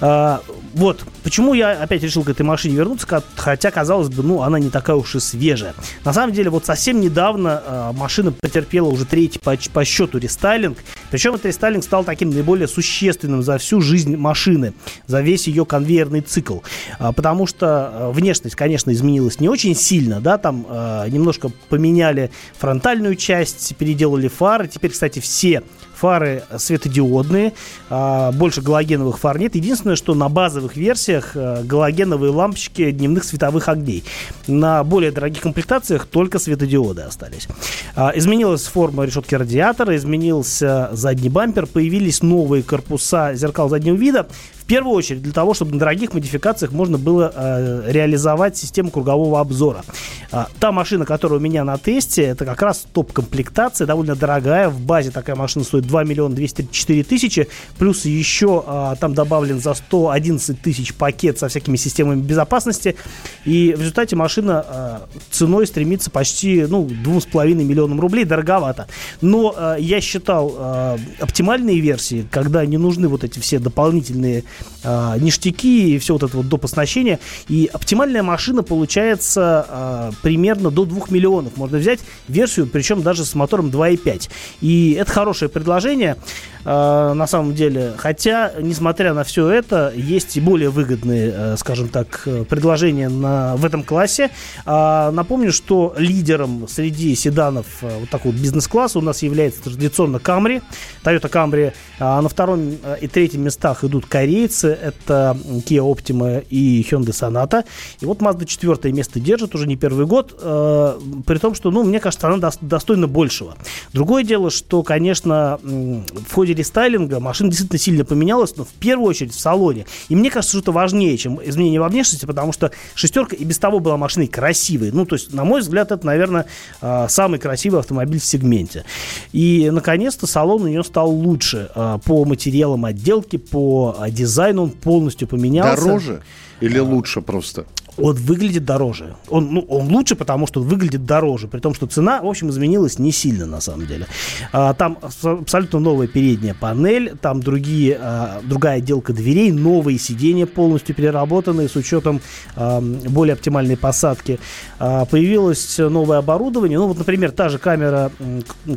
[0.00, 0.42] А,
[0.74, 4.70] вот, почему я опять решил к этой машине вернуться, хотя, казалось бы, ну, она не
[4.70, 5.74] такая уж и свежая.
[6.04, 10.78] На самом деле, вот совсем недавно э, машина потерпела уже третий по, по счету рестайлинг.
[11.10, 14.74] Причем этот рестайлинг стал таким наиболее существенным за всю жизнь машины,
[15.06, 16.58] за весь ее конвейерный цикл.
[16.98, 22.32] А, потому что э, внешность, конечно, изменилась не очень сильно, да, там э, немножко поменяли
[22.58, 24.66] фронтальную часть, переделали фары.
[24.66, 25.62] Теперь, кстати, все
[25.94, 27.52] фары светодиодные,
[27.90, 29.54] а, больше галогеновых фар нет.
[29.54, 34.04] Единственное, что на базовых версиях а, галогеновые лампочки дневных световых огней.
[34.46, 37.48] На более дорогих комплектациях только светодиоды остались.
[37.96, 44.26] А, изменилась форма решетки радиатора, изменился задний бампер, появились новые корпуса зеркал заднего вида.
[44.64, 49.38] В первую очередь для того, чтобы на дорогих модификациях можно было э, реализовать систему кругового
[49.38, 49.84] обзора.
[50.32, 54.70] А, та машина, которая у меня на тесте, это как раз топ-комплектация, довольно дорогая.
[54.70, 57.46] В базе такая машина стоит 2 миллиона 204 тысячи.
[57.78, 62.96] Плюс еще а, там добавлен за 111 тысяч пакет со всякими системами безопасности.
[63.44, 68.24] И в результате машина а, ценой стремится почти ну, 2,5 миллионам рублей.
[68.24, 68.86] Дороговато.
[69.20, 74.44] Но а, я считал а, оптимальные версии, когда не нужны вот эти все дополнительные
[74.82, 76.64] э, ништяки и все вот это вот доп.
[76.64, 77.18] оснащение.
[77.48, 81.56] И оптимальная машина получается э, примерно до 2 миллионов.
[81.56, 84.30] Можно взять версию, причем даже с мотором 2.5.
[84.60, 86.16] И это хорошее предложение
[86.64, 87.94] э, на самом деле.
[87.96, 93.64] Хотя, несмотря на все это, есть и более выгодные, э, скажем так, предложения на, в
[93.64, 94.30] этом классе.
[94.66, 100.62] Э, напомню, что лидером среди седанов э, вот такого бизнес-класса у нас является традиционно Camry.
[101.04, 101.72] Toyota Camry.
[101.98, 107.64] А на втором и третьем местах идут Кореи корейцы, это Kia Optima и Hyundai Sonata.
[108.00, 111.82] И вот Mazda четвертое место держит уже не первый год, э, при том, что, ну,
[111.84, 113.56] мне кажется, она достойна большего.
[113.92, 119.32] Другое дело, что, конечно, в ходе рестайлинга машина действительно сильно поменялась, но в первую очередь
[119.32, 119.86] в салоне.
[120.08, 123.58] И мне кажется, что это важнее, чем изменение во внешности, потому что шестерка и без
[123.58, 124.90] того была машиной красивой.
[124.92, 126.46] Ну, то есть, на мой взгляд, это, наверное,
[126.80, 128.84] э, самый красивый автомобиль в сегменте.
[129.32, 134.70] И, наконец-то, салон у нее стал лучше э, по материалам отделки, по дизайну дизайн он
[134.70, 135.84] полностью поменялся.
[135.84, 136.22] Дороже
[136.60, 137.66] или лучше просто?
[137.96, 139.14] Он выглядит дороже.
[139.28, 141.46] Он, ну, он лучше, потому что он выглядит дороже.
[141.46, 144.06] При том, что цена, в общем, изменилась не сильно, на самом деле.
[144.52, 150.94] А, там абсолютно новая передняя панель, там другие, а, другая отделка дверей, новые сиденья полностью
[150.94, 152.20] переработанные с учетом
[152.56, 154.40] а, более оптимальной посадки.
[154.80, 156.78] А, появилось новое оборудование.
[156.78, 158.10] Ну, вот, например, та же камера,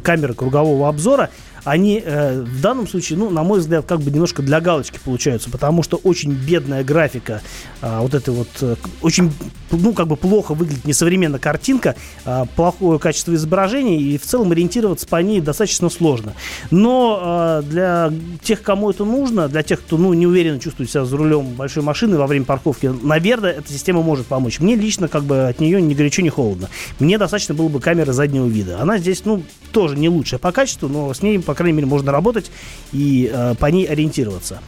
[0.04, 1.32] камера кругового обзора
[1.64, 5.50] они э, в данном случае, ну, на мой взгляд, как бы немножко для галочки получаются,
[5.50, 7.42] потому что очень бедная графика,
[7.82, 9.32] э, вот это вот, э, очень,
[9.72, 15.08] ну, как бы плохо выглядит несовременная картинка, э, плохое качество изображения, и в целом ориентироваться
[15.08, 16.34] по ней достаточно сложно.
[16.72, 21.06] Но э, для тех, кому это нужно, для тех, кто, ну, не уверенно чувствует себя
[21.06, 24.60] за рулем большой машины во время парковки, наверное, эта система может помочь.
[24.60, 26.70] Мне лично, как бы, от нее ни горячо, ни холодно.
[27.00, 28.82] Мне достаточно было бы камеры заднего вида.
[28.82, 32.12] Она здесь, ну, тоже не лучшая по качеству, но с ней, по крайней мере, можно
[32.12, 32.52] работать
[32.92, 34.60] и э, по ней ориентироваться.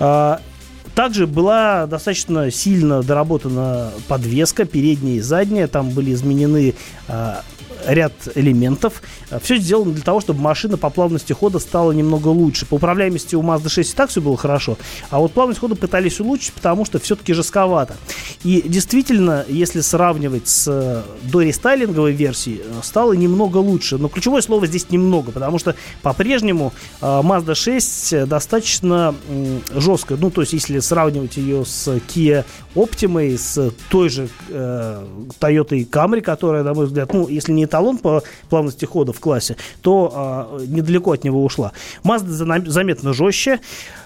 [0.00, 0.38] Э,
[0.94, 5.68] также была достаточно сильно доработана подвеска, передняя и задняя.
[5.68, 6.74] Там были изменены
[7.08, 7.34] э,
[7.86, 9.02] ряд элементов.
[9.42, 12.66] Все сделано для того, чтобы машина по плавности хода стала немного лучше.
[12.66, 14.78] По управляемости у Mazda 6 и так все было хорошо,
[15.10, 17.96] а вот плавность хода пытались улучшить, потому что все-таки жестковато.
[18.42, 23.98] И действительно, если сравнивать с дорестайлинговой версией, стало немного лучше.
[23.98, 29.14] Но ключевое слово здесь немного, потому что по-прежнему Mazda 6 достаточно
[29.74, 30.18] жесткая.
[30.18, 32.44] Ну, то есть, если сравнивать ее с Kia
[32.74, 35.04] Optima, с той же э,
[35.40, 39.56] Toyota Camry, которая, на мой взгляд, ну, если не эталон по плавности хода в классе,
[39.82, 41.72] то э, недалеко от него ушла.
[42.04, 43.60] Mazda заметно жестче.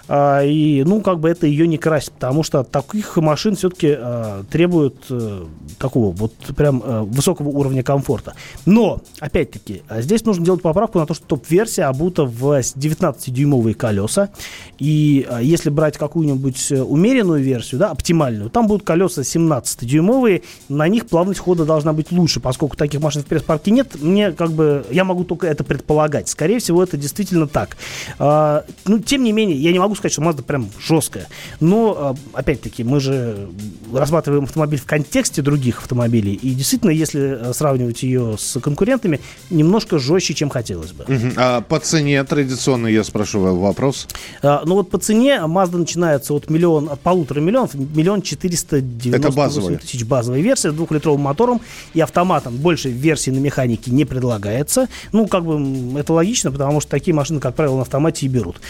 [0.08, 4.44] А, и, ну, как бы это ее не красит, потому что таких машин все-таки а,
[4.50, 5.46] требуют а,
[5.78, 8.34] такого вот прям а, высокого уровня комфорта.
[8.64, 14.30] Но, опять-таки, здесь нужно делать поправку на то, что топ-версия обута в 19-дюймовые колеса.
[14.78, 21.06] И а, если брать какую-нибудь умеренную версию, да, оптимальную, там будут колеса 17-дюймовые, на них
[21.06, 25.04] плавность хода должна быть лучше, поскольку таких машин в пресс-парке нет, мне как бы, я
[25.04, 26.28] могу только это предполагать.
[26.28, 27.76] Скорее всего, это действительно так.
[28.18, 31.28] А, ну, тем не менее, я не могу сказать, что Mazda прям жесткая.
[31.60, 33.48] Но, а, опять-таки, мы же
[33.92, 36.34] рассматриваем автомобиль в контексте других автомобилей.
[36.34, 41.04] И действительно, если а, сравнивать ее с конкурентами, немножко жестче, чем хотелось бы.
[41.04, 41.32] Uh-huh.
[41.36, 44.06] А по цене традиционно я спрашиваю вопрос.
[44.42, 49.78] А, ну вот по цене Mazda начинается от миллион, от полутора миллионов, миллион четыреста девяносто
[49.78, 51.60] тысяч базовая версия с двухлитровым мотором
[51.94, 52.56] и автоматом.
[52.56, 54.88] Больше версий на механике не предлагается.
[55.12, 58.60] Ну, как бы это логично, потому что такие машины, как правило, на автомате и берут.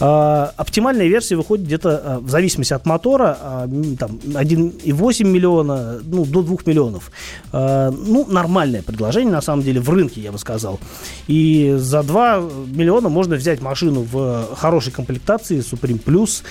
[0.00, 6.24] А, оптимальная версия выходит где-то а, в зависимости от мотора, а, там 1,8 миллиона, ну,
[6.24, 7.12] до 2 миллионов.
[7.52, 10.80] А, ну, нормальное предложение, на самом деле, в рынке, я бы сказал.
[11.28, 12.40] И за 2
[12.74, 16.42] миллиона можно взять машину в хорошей комплектации Supreme Plus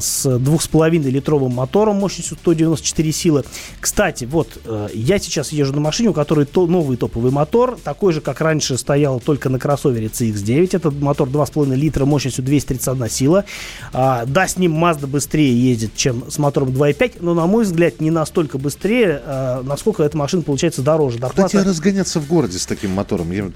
[0.00, 3.44] с 2,5 литровым мотором мощностью 194 силы.
[3.80, 4.60] Кстати, вот,
[4.94, 8.78] я сейчас езжу на машине, у которой то, новый топовый мотор, такой же, как раньше
[8.78, 10.76] стоял только на кроссовере CX-9.
[10.76, 13.39] Этот мотор 2,5 литра мощностью 231 сила.
[13.92, 18.00] А, да, с ним Mazda быстрее ездит, чем с мотором 2.5, но, на мой взгляд,
[18.00, 21.18] не настолько быстрее, а, насколько эта машина получается дороже.
[21.18, 21.46] Доплата...
[21.46, 23.30] Кстати, разгоняться в городе с таким мотором?
[23.32, 23.50] Я...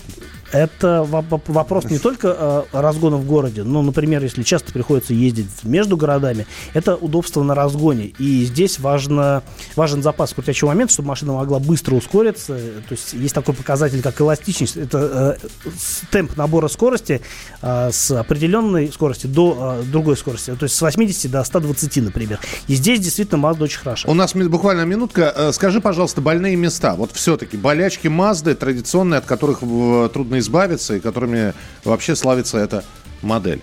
[0.55, 5.97] Это вопрос не только э, разгона в городе, но, например, если часто приходится ездить между
[5.97, 8.13] городами, это удобство на разгоне.
[8.21, 9.43] И здесь важно,
[9.75, 12.55] важен запас крутящего момента, чтобы машина могла быстро ускориться.
[12.89, 14.77] То есть есть такой показатель, как эластичность.
[14.77, 15.71] Это э,
[16.13, 17.21] темп набора скорости
[17.61, 20.55] э, с определенной скорости до э, другой скорости.
[20.55, 22.39] То есть с 80 до 120, например.
[22.69, 24.09] И здесь действительно Mazda очень хороша.
[24.09, 25.33] У нас буквально минутка.
[25.35, 26.95] Э, скажи, пожалуйста, больные места.
[26.95, 32.85] Вот все-таки болячки Mazda традиционные, от которых трудно избавиться и которыми вообще славится эта
[33.23, 33.61] модель.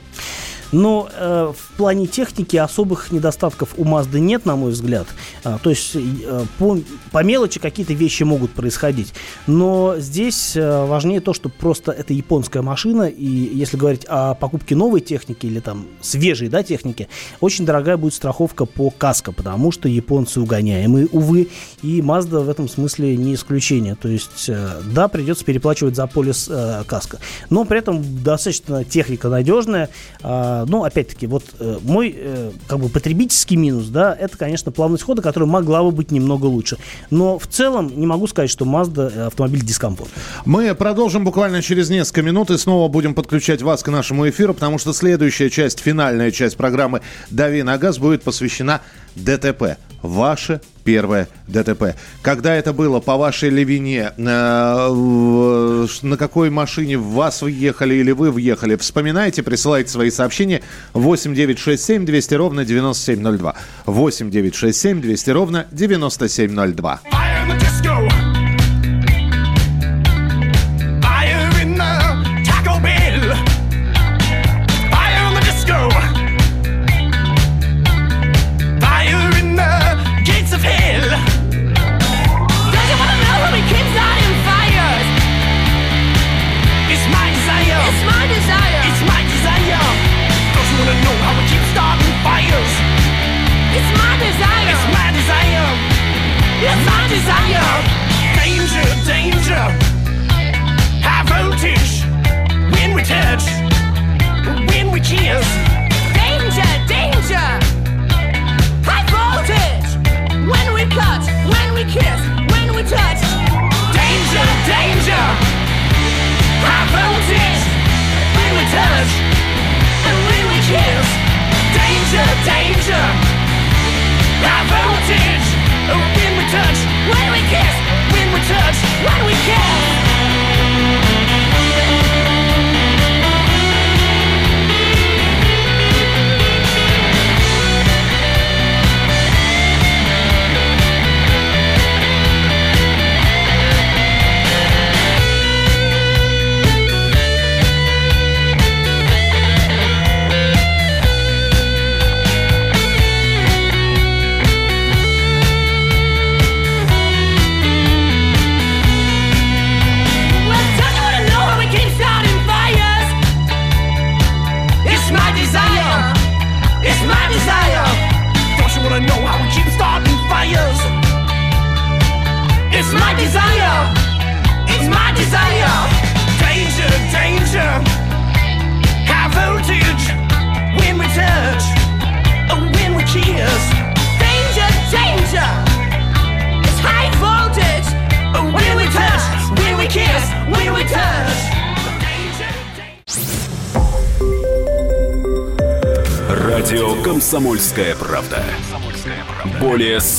[0.72, 5.08] Но э, в плане техники особых недостатков у Mazda нет, на мой взгляд.
[5.44, 6.78] А, то есть э, по,
[7.12, 9.14] по мелочи какие-то вещи могут происходить.
[9.48, 14.76] Но здесь э, важнее то, что просто это японская машина, и если говорить о покупке
[14.76, 17.08] новой техники или там свежей да, техники,
[17.40, 21.50] очень дорогая будет страховка по каско, потому что японцы угоняемые, увы,
[21.82, 23.96] и Mazda в этом смысле не исключение.
[23.96, 27.20] То есть, э, да, придется переплачивать за полис э, каско.
[27.50, 29.90] Но при этом достаточно техника надежная,
[30.22, 31.46] э, ну, опять-таки, вот
[31.84, 36.12] мой э, как бы потребительский минус, да, это, конечно, плавность хода, которая могла бы быть
[36.12, 36.78] немного лучше.
[37.10, 40.10] Но в целом не могу сказать, что Mazda э, автомобиль дискомфорт.
[40.46, 44.78] Мы продолжим буквально через несколько минут и снова будем подключать вас к нашему эфиру, потому
[44.78, 48.82] что следующая часть, финальная часть программы «Дави на газ» будет посвящена
[49.16, 49.78] ДТП.
[50.02, 51.96] Ваше первое ДТП.
[52.22, 58.12] Когда это было, по вашей ли вине, э, на какой машине в вас въехали или
[58.12, 60.62] вы въехали, вспоминайте, присылайте свои сообщения
[60.94, 63.56] 8 9 6 7 200 ровно 9702.
[63.86, 67.02] 8 9 6 7 200 ровно 9702.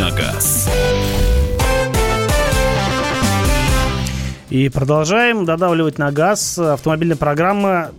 [0.00, 0.66] Давиногаз.
[4.48, 6.58] И продолжаем додавливать на газ.
[6.58, 7.90] Автомобильная программа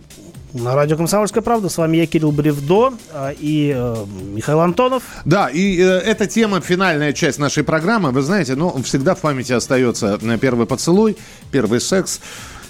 [0.52, 1.68] на радио «Комсомольская правда».
[1.68, 5.04] С вами я, Кирилл Бревдо а, и э, Михаил Антонов.
[5.24, 8.10] Да, и э, эта тема, финальная часть нашей программы.
[8.10, 11.16] Вы знаете, ну, всегда в памяти остается э, первый поцелуй,
[11.52, 12.20] первый секс.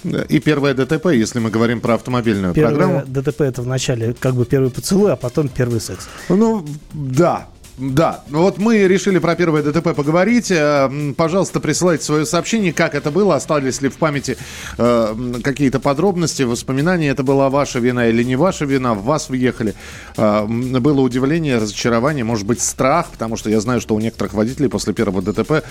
[0.03, 3.03] э, И первое ДТП, если мы говорим про автомобильную Первое программу.
[3.07, 6.07] ДТП это в начале как бы первый поцелуй, а потом первый секс.
[6.29, 6.63] Ну,
[6.93, 7.47] да.
[7.77, 10.51] Да, Ну вот мы решили про первое ДТП поговорить.
[10.51, 14.37] Э, Пожалуйста, присылайте свое сообщение, как это было, остались ли в памяти
[14.77, 19.73] э, какие-то подробности, воспоминания, это была ваша вина или не ваша вина, в вас въехали.
[20.17, 24.69] Э, Было удивление, разочарование, может быть, страх, потому что я знаю, что у некоторых водителей
[24.69, 25.63] после первого ДТП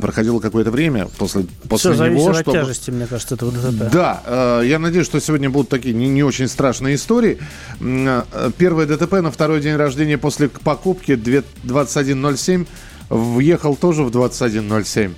[0.00, 2.52] проходило какое-то время после, после Все него, от чтобы...
[2.52, 3.92] тяжести, мне кажется, этого ДТП.
[3.92, 7.38] Да, э, я надеюсь, что сегодня будут такие не, не очень страшные истории.
[7.80, 8.22] Э,
[8.56, 12.66] Первое ДТП на второй день рождения после покупки две- 21.07
[13.08, 15.12] въехал тоже в 21.07.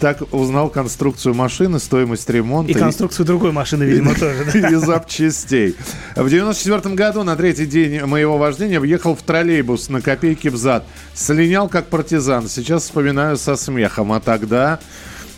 [0.00, 2.72] Так узнал конструкцию машины, стоимость ремонта.
[2.72, 4.44] И конструкцию другой машины, видимо, тоже.
[4.52, 4.70] да?
[4.70, 5.76] и запчастей.
[6.16, 10.84] В 94 году на третий день моего вождения въехал в троллейбус на копейки взад.
[11.14, 12.48] Слинял как партизан.
[12.48, 14.12] Сейчас вспоминаю со смехом.
[14.12, 14.80] А тогда...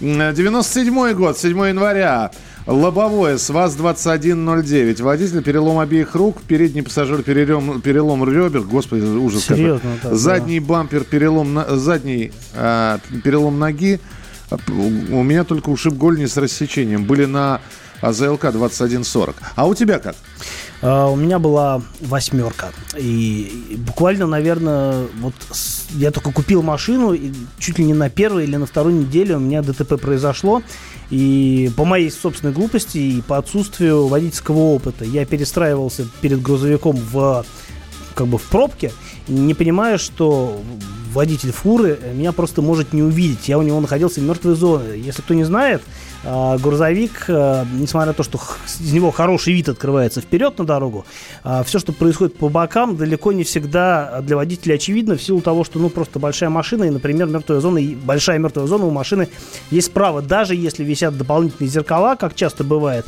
[0.01, 2.31] м, 97 год, 7 января.
[2.67, 5.03] Лобовое, СВАЗ-2109.
[5.03, 8.63] Водитель перелом обеих рук, передний пассажир перелом, перелом ребер.
[8.63, 9.57] Господи, ужас какой.
[9.57, 10.15] Серьезно, да.
[10.15, 14.01] Задний бампер, перелом, задний а, перелом ноги.
[14.51, 17.05] А, У меня только ушиб голени с рассечением.
[17.05, 17.61] Были на
[18.01, 19.37] АЗЛК 2140.
[19.55, 20.17] А у тебя как?
[20.83, 22.71] А, У меня была восьмерка.
[22.99, 28.11] И и буквально, наверное, вот с- я только купил машину, и чуть ли не на
[28.11, 30.63] первой или на второй неделе у меня ДТП произошло.
[31.11, 37.45] И по моей собственной глупости и по отсутствию водительского опыта я перестраивался перед грузовиком в
[38.17, 38.93] как бы в пробке,
[39.29, 40.59] не понимая, что
[41.13, 43.49] водитель фуры меня просто может не увидеть.
[43.49, 44.99] Я у него находился в мертвой зоне.
[44.99, 45.83] Если кто не знает,
[46.25, 48.41] а, грузовик, а, несмотря на то, что
[48.81, 51.05] из него хороший вид открывается вперед на дорогу,
[51.65, 55.79] все, что происходит по бокам, далеко не всегда для водителя очевидно в силу того, что
[55.79, 59.29] ну просто большая машина и, например, мертвая зона, и большая мертвая зона у машины
[59.71, 63.05] есть справа, даже если висят дополнительные зеркала, как часто бывает,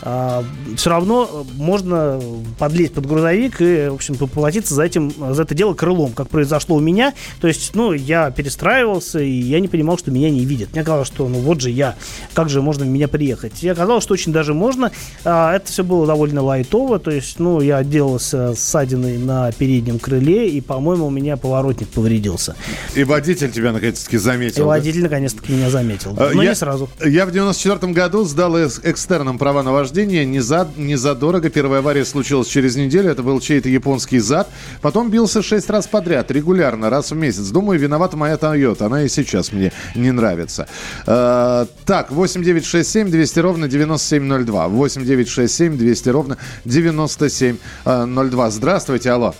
[0.00, 2.20] все равно э, можно
[2.58, 6.76] подлезть под грузовик и, в общем-то, поплатиться за, этим, за это дело крылом, как произошло
[6.76, 7.14] у меня.
[7.40, 10.72] То есть, ну, я перестраивался, и я не понимал, что меня не видят.
[10.72, 11.96] Мне казалось, что, ну, вот же я,
[12.34, 13.62] как же можно в меня приехать?
[13.62, 14.92] И оказалось, что очень даже можно.
[15.24, 20.48] А, Это все было довольно лайтово, то есть, ну, я отделался ссадиной на переднем крыле,
[20.50, 22.54] и, по-моему, у меня поворотник повредился.
[22.94, 24.62] И водитель тебя наконец-таки И заметил.
[24.64, 24.68] да?
[24.68, 26.14] водитель, наконец-таки, меня заметил.
[26.16, 26.88] Э, Но я, не сразу.
[27.04, 31.50] Я в 94 году сдал экстерном права на вождение не, за, не задорого.
[31.50, 33.10] Первая авария случилась через неделю.
[33.10, 34.48] Это был чей-то японский зад.
[34.82, 37.50] Потом бился шесть раз подряд, регулярно, раз в месяц.
[37.50, 38.86] Думаю, виновата моя Тойота.
[38.86, 40.68] Она и сейчас мне не нравится.
[41.06, 44.68] Э, так, 8967 200 ровно 9702.
[44.68, 48.50] 8967 200 ровно 9702.
[48.50, 49.34] Здравствуйте, алло.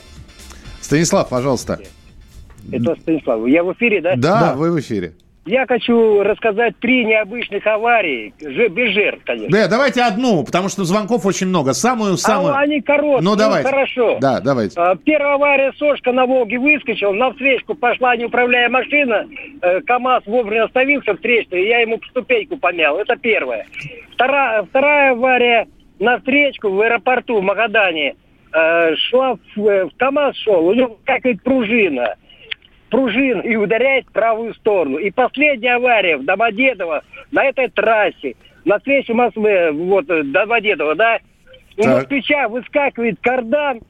[0.81, 1.81] Станислав, пожалуйста.
[2.71, 3.47] Это Станислав.
[3.47, 4.17] Я в эфире, да?
[4.17, 5.15] Да, вы в эфире.
[5.47, 8.35] Я хочу рассказать три необычных аварии.
[8.41, 9.49] Без жертв, конечно.
[9.57, 11.73] Да, давайте одну, потому что звонков очень много.
[11.73, 12.53] Самую, самую.
[12.53, 13.23] А они короткие.
[13.23, 13.69] Ну, давайте.
[13.69, 14.19] хорошо.
[14.21, 14.79] Да, давайте.
[14.79, 19.27] А, Первая авария Сошка на Волге выскочил, на встречку пошла неуправляемая машина,
[19.63, 22.99] э, КАМАЗ вовремя остановился встречный, и я ему ступеньку помял.
[22.99, 23.67] Это первое.
[24.15, 25.69] Вторая, вторая авария
[26.01, 28.17] на встречку в аэропорту в Магадане.
[28.53, 32.17] Э, Шла в, э, в КАМАЗ шел, у него какая-то пружина.
[32.91, 34.99] Пружина и ударяет в правую сторону.
[34.99, 38.35] И последняя авария в Домодедово на этой трассе.
[38.65, 41.19] На встречу Москвы, вот, э, Домодедово, да,
[41.77, 41.95] у Так.
[41.95, 43.81] москвича выскакивает кардан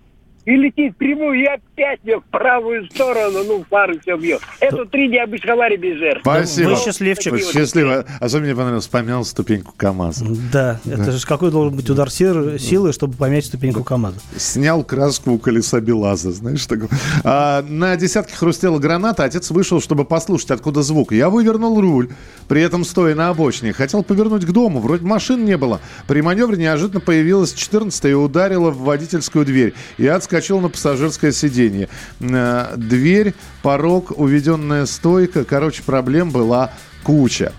[0.46, 4.40] и летит в прямую, и опять в правую сторону, ну, фары все бьет.
[4.60, 6.20] Это три необычных аварии без жертв.
[6.22, 6.68] Спасибо.
[6.70, 7.32] Вы счастливчик.
[7.32, 8.04] Вы Счастливо.
[8.20, 10.24] Особенно мне понравилось, помял ступеньку КамАЗа.
[10.52, 14.20] Да, это же какой должен быть удар сил- силы, чтобы помять ступеньку КамАЗа.
[14.36, 16.88] Снял краску у колеса БелАЗа, знаешь, такое.
[17.24, 21.10] А, на десятке хрустела граната, отец вышел, чтобы послушать, откуда звук.
[21.10, 22.10] Я вывернул руль,
[22.46, 23.72] при этом стоя на обочине.
[23.72, 25.80] Хотел повернуть к дому, вроде машин не было.
[26.06, 29.74] При маневре неожиданно появилась 14 и ударила в водительскую дверь.
[29.98, 31.88] Я отскочил вскочил на пассажирское сиденье.
[32.20, 35.44] Э, дверь, порог, уведенная стойка.
[35.44, 36.72] Короче, проблем была
[37.04, 37.52] куча.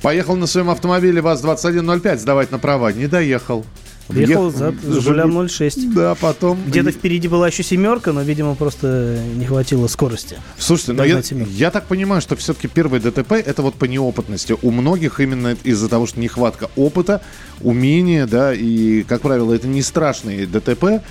[0.00, 2.90] Поехал на своем автомобиле ВАЗ-2105 сдавать на права.
[2.90, 3.66] Не доехал.
[4.08, 5.92] Ехал за Жигулем 06.
[5.92, 6.58] Да, потом...
[6.66, 10.38] Где-то впереди была еще семерка, но, видимо, просто не хватило скорости.
[10.58, 14.54] Слушайте, но я, я так понимаю, что все-таки первый ДТП это вот по неопытности.
[14.62, 17.20] У многих именно из-за того, что нехватка опыта,
[17.60, 21.02] умения, да, и, как правило, это не страшные ДТП,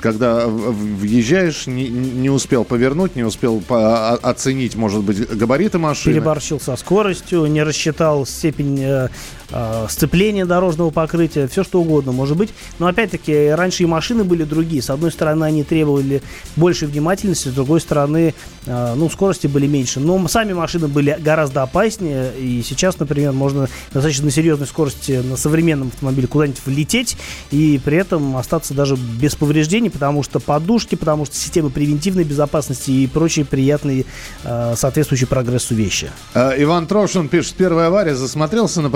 [0.00, 6.14] когда въезжаешь, не, не успел повернуть, не успел по оценить, может быть, габариты машины.
[6.14, 9.08] Переборщил со скоростью, не рассчитал степень э,
[9.52, 12.50] э, сцепления дорожного покрытия, все что угодно может быть.
[12.78, 14.82] Но опять-таки, раньше и машины были другие.
[14.82, 16.22] С одной стороны, они требовали
[16.56, 18.34] большей внимательности, с другой стороны,
[18.66, 20.00] э, ну, скорости были меньше.
[20.00, 22.32] Но сами машины были гораздо опаснее.
[22.38, 27.16] И сейчас, например, можно достаточно на серьезной скорости на современном автомобиле куда-нибудь влететь
[27.50, 32.90] и при этом остаться даже без повреждений потому что подушки, потому что системы превентивной безопасности
[32.90, 34.04] и прочие приятные
[34.44, 36.10] э, соответствующие прогрессу вещи.
[36.34, 38.90] Иван Трошин пишет, первая авария, засмотрелся на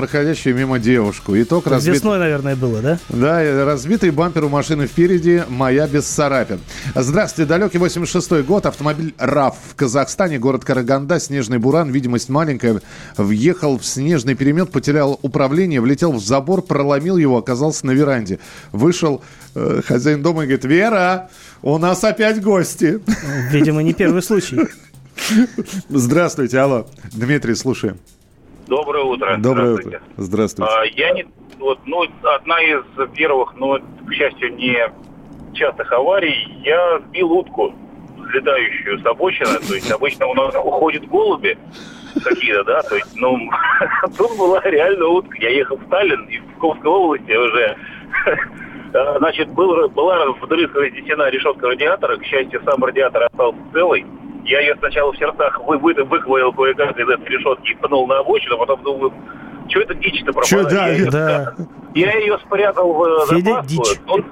[0.47, 1.41] проходящую мимо девушку.
[1.41, 1.95] Итог разбит...
[1.95, 2.99] Весной, наверное, было, да?
[3.09, 6.61] Да, разбитый бампер у машины впереди, моя без царапин.
[6.95, 12.81] Здравствуйте, далекий 86-й год, автомобиль РАФ в Казахстане, город Караганда, снежный буран, видимость маленькая,
[13.17, 18.39] въехал в снежный перемет, потерял управление, влетел в забор, проломил его, оказался на веранде.
[18.73, 19.23] Вышел
[19.55, 21.29] э, хозяин дома и говорит, Вера,
[21.63, 23.01] у нас опять гости.
[23.51, 24.61] Видимо, не первый случай.
[25.89, 26.87] Здравствуйте, алло.
[27.13, 27.99] Дмитрий, слушаем.
[28.67, 29.37] Доброе утро.
[29.39, 30.01] Доброе утро.
[30.17, 30.73] Здравствуйте.
[30.73, 31.27] А, я не,
[31.59, 32.83] вот, ну, одна из
[33.15, 34.77] первых, но, к счастью, не
[35.55, 37.75] частых аварий, я сбил утку,
[38.19, 41.57] взлетающую с обочины, то есть обычно у нас уходят голуби
[42.23, 43.39] какие-то, да, то есть, ну,
[44.19, 45.37] тут была реально утка.
[45.39, 47.77] Я ехал в Сталин и в Псковской области уже
[48.93, 52.17] Э, значит, был, была вдрызг разнесена решетка радиатора.
[52.17, 54.07] К счастью, сам радиатор остался целый.
[54.47, 58.21] Я ее сначала в сердцах вы, вы, выхвоил кое-как из этой решетки и пнул на
[58.21, 59.13] обочину, а потом думаю,
[59.69, 60.71] что это дичь-то пропадает?
[60.71, 61.55] да, я, да.
[61.95, 64.01] я ее спрятал в Федя, дичь.
[64.07, 64.25] Он,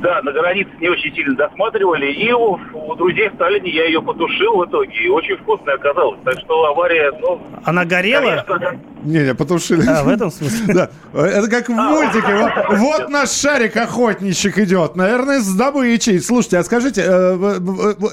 [0.00, 2.06] да, на границе не очень сильно досматривали.
[2.12, 4.92] И у, у друзей в Сталине я ее потушил в итоге.
[4.92, 6.18] И очень вкусная оказалась.
[6.24, 7.40] Так что авария, ну...
[7.64, 8.44] Она горела?
[8.46, 9.86] Конечно, не, не, потушили.
[9.86, 10.74] А, в этом смысле?
[10.78, 10.90] Да.
[11.14, 12.34] Это как в а, мультике.
[12.36, 14.96] Вот, вот наш шарик-охотничек идет.
[14.96, 16.20] Наверное, с добычей.
[16.20, 17.58] Слушайте, а скажите, э,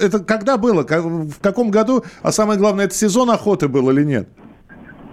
[0.01, 0.83] это когда было?
[0.83, 2.03] В каком году?
[2.21, 4.29] А самое главное, это сезон охоты был или нет?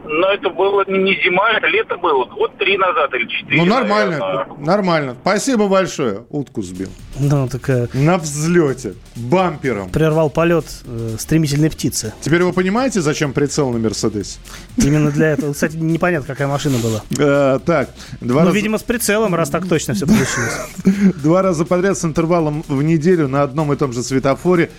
[0.04, 2.24] Но это было не зима, это лето было.
[2.24, 3.58] Год три назад или четыре.
[3.58, 4.56] Ну, нормально, наверное.
[4.58, 5.16] нормально.
[5.20, 6.24] Спасибо большое.
[6.28, 6.88] Утку сбил.
[7.20, 7.88] Ну, такая...
[7.92, 8.94] На взлете.
[9.14, 9.90] Бампером.
[9.90, 12.12] Прервал полет э, стремительной птицы.
[12.20, 14.38] Теперь вы понимаете, зачем прицел на Мерседесе?
[14.76, 15.52] Именно для этого.
[15.52, 17.02] Кстати, непонятно, какая машина была.
[17.20, 17.90] А, так.
[18.20, 21.14] Два ну, видимо, с прицелом, раз так точно все получилось.
[21.22, 24.70] Два раза подряд с интервалом в неделю на одном и том же светофоре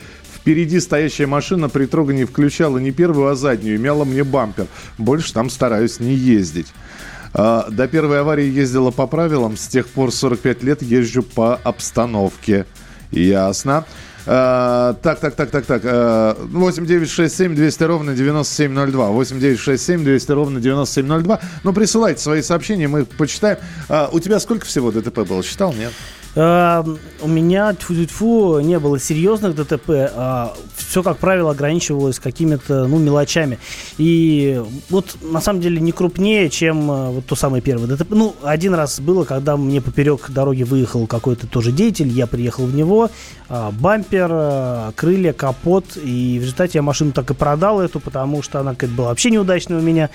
[0.43, 4.67] Впереди стоящая машина при трогании включала не первую, а заднюю, мяла мне бампер.
[4.97, 6.67] Больше там стараюсь не ездить.
[7.33, 12.65] А, до первой аварии ездила по правилам, с тех пор 45 лет езжу по обстановке.
[13.11, 13.85] Ясно.
[14.25, 15.81] А, так, так, так, так, так.
[15.85, 19.07] А, 8967 200 ровно 9702.
[19.11, 21.39] 8967 200 ровно 9702.
[21.63, 23.59] Ну, присылайте свои сообщения, мы почитаем.
[23.87, 25.41] А, у тебя сколько всего ДТП было?
[25.41, 25.93] Считал, нет?
[26.35, 29.89] Эм, у меня тьфу не было серьезных ДТП.
[30.15, 33.59] А все, как правило, ограничивалось какими-то ну, мелочами.
[33.97, 38.11] И вот на самом деле не крупнее, чем э, вот то самое первое ДТП.
[38.11, 42.75] Ну, один раз было, когда мне поперек дороги выехал какой-то тоже деятель, я приехал в
[42.75, 43.09] него,
[43.49, 48.41] а, бампер, а, крылья, капот, и в результате я машину так и продал эту, потому
[48.41, 50.09] что она какая-то была вообще неудачная у меня.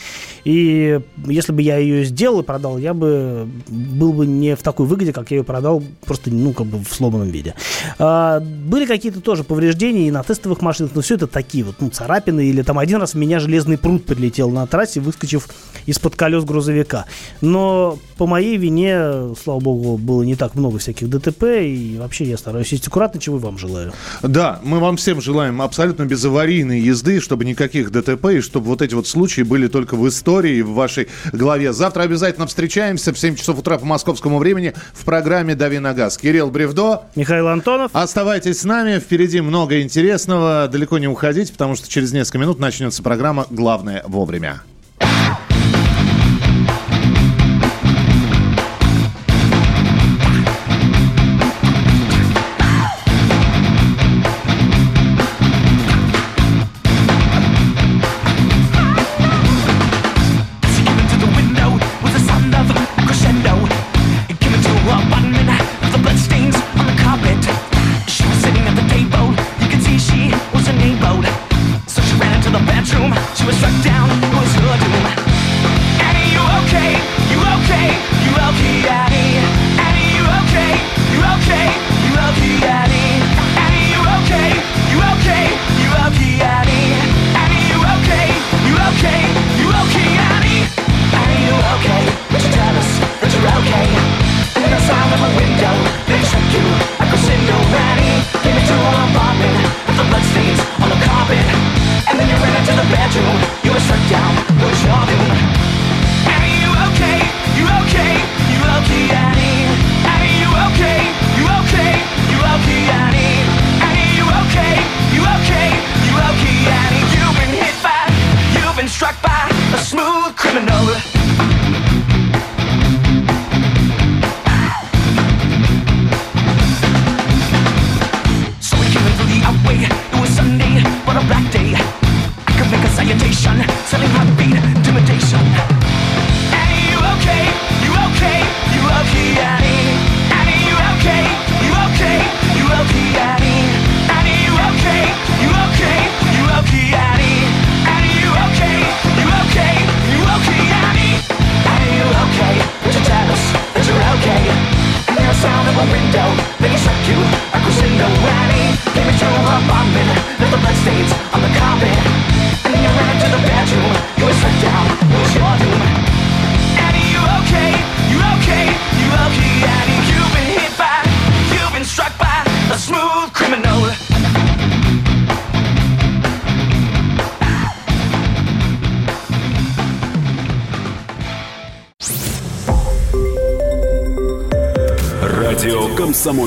[0.44, 4.86] И если бы я ее сделал и продал, я бы был бы не в такой
[4.86, 7.54] выгоде, как я ее продал просто, ну, как бы в сломанном виде.
[7.98, 11.90] А, были какие-то тоже повреждения и на тестовых машинах, но все это такие вот, ну,
[11.90, 15.48] царапины, или там один раз в меня железный пруд прилетел на трассе, выскочив
[15.86, 17.04] из-под колес грузовика.
[17.40, 22.36] Но по моей вине, слава богу, было не так много всяких ДТП, и вообще я
[22.36, 23.92] стараюсь ездить аккуратно, чего вам желаю.
[24.22, 28.94] Да, мы вам всем желаем абсолютно безаварийной езды, чтобы никаких ДТП, и чтобы вот эти
[28.94, 31.72] вот случаи были только в истории, в вашей голове.
[31.72, 36.16] Завтра обязательно встречаемся в 7 часов утра по московскому времени в программе «Дави на газ».
[36.16, 37.02] Кирилл Бревдо.
[37.16, 37.90] Михаил Антонов.
[37.92, 38.98] Оставайтесь с нами.
[38.98, 40.68] Впереди много интересного.
[40.68, 44.62] Далеко не уходите, потому что через несколько минут начнется программа «Главное вовремя».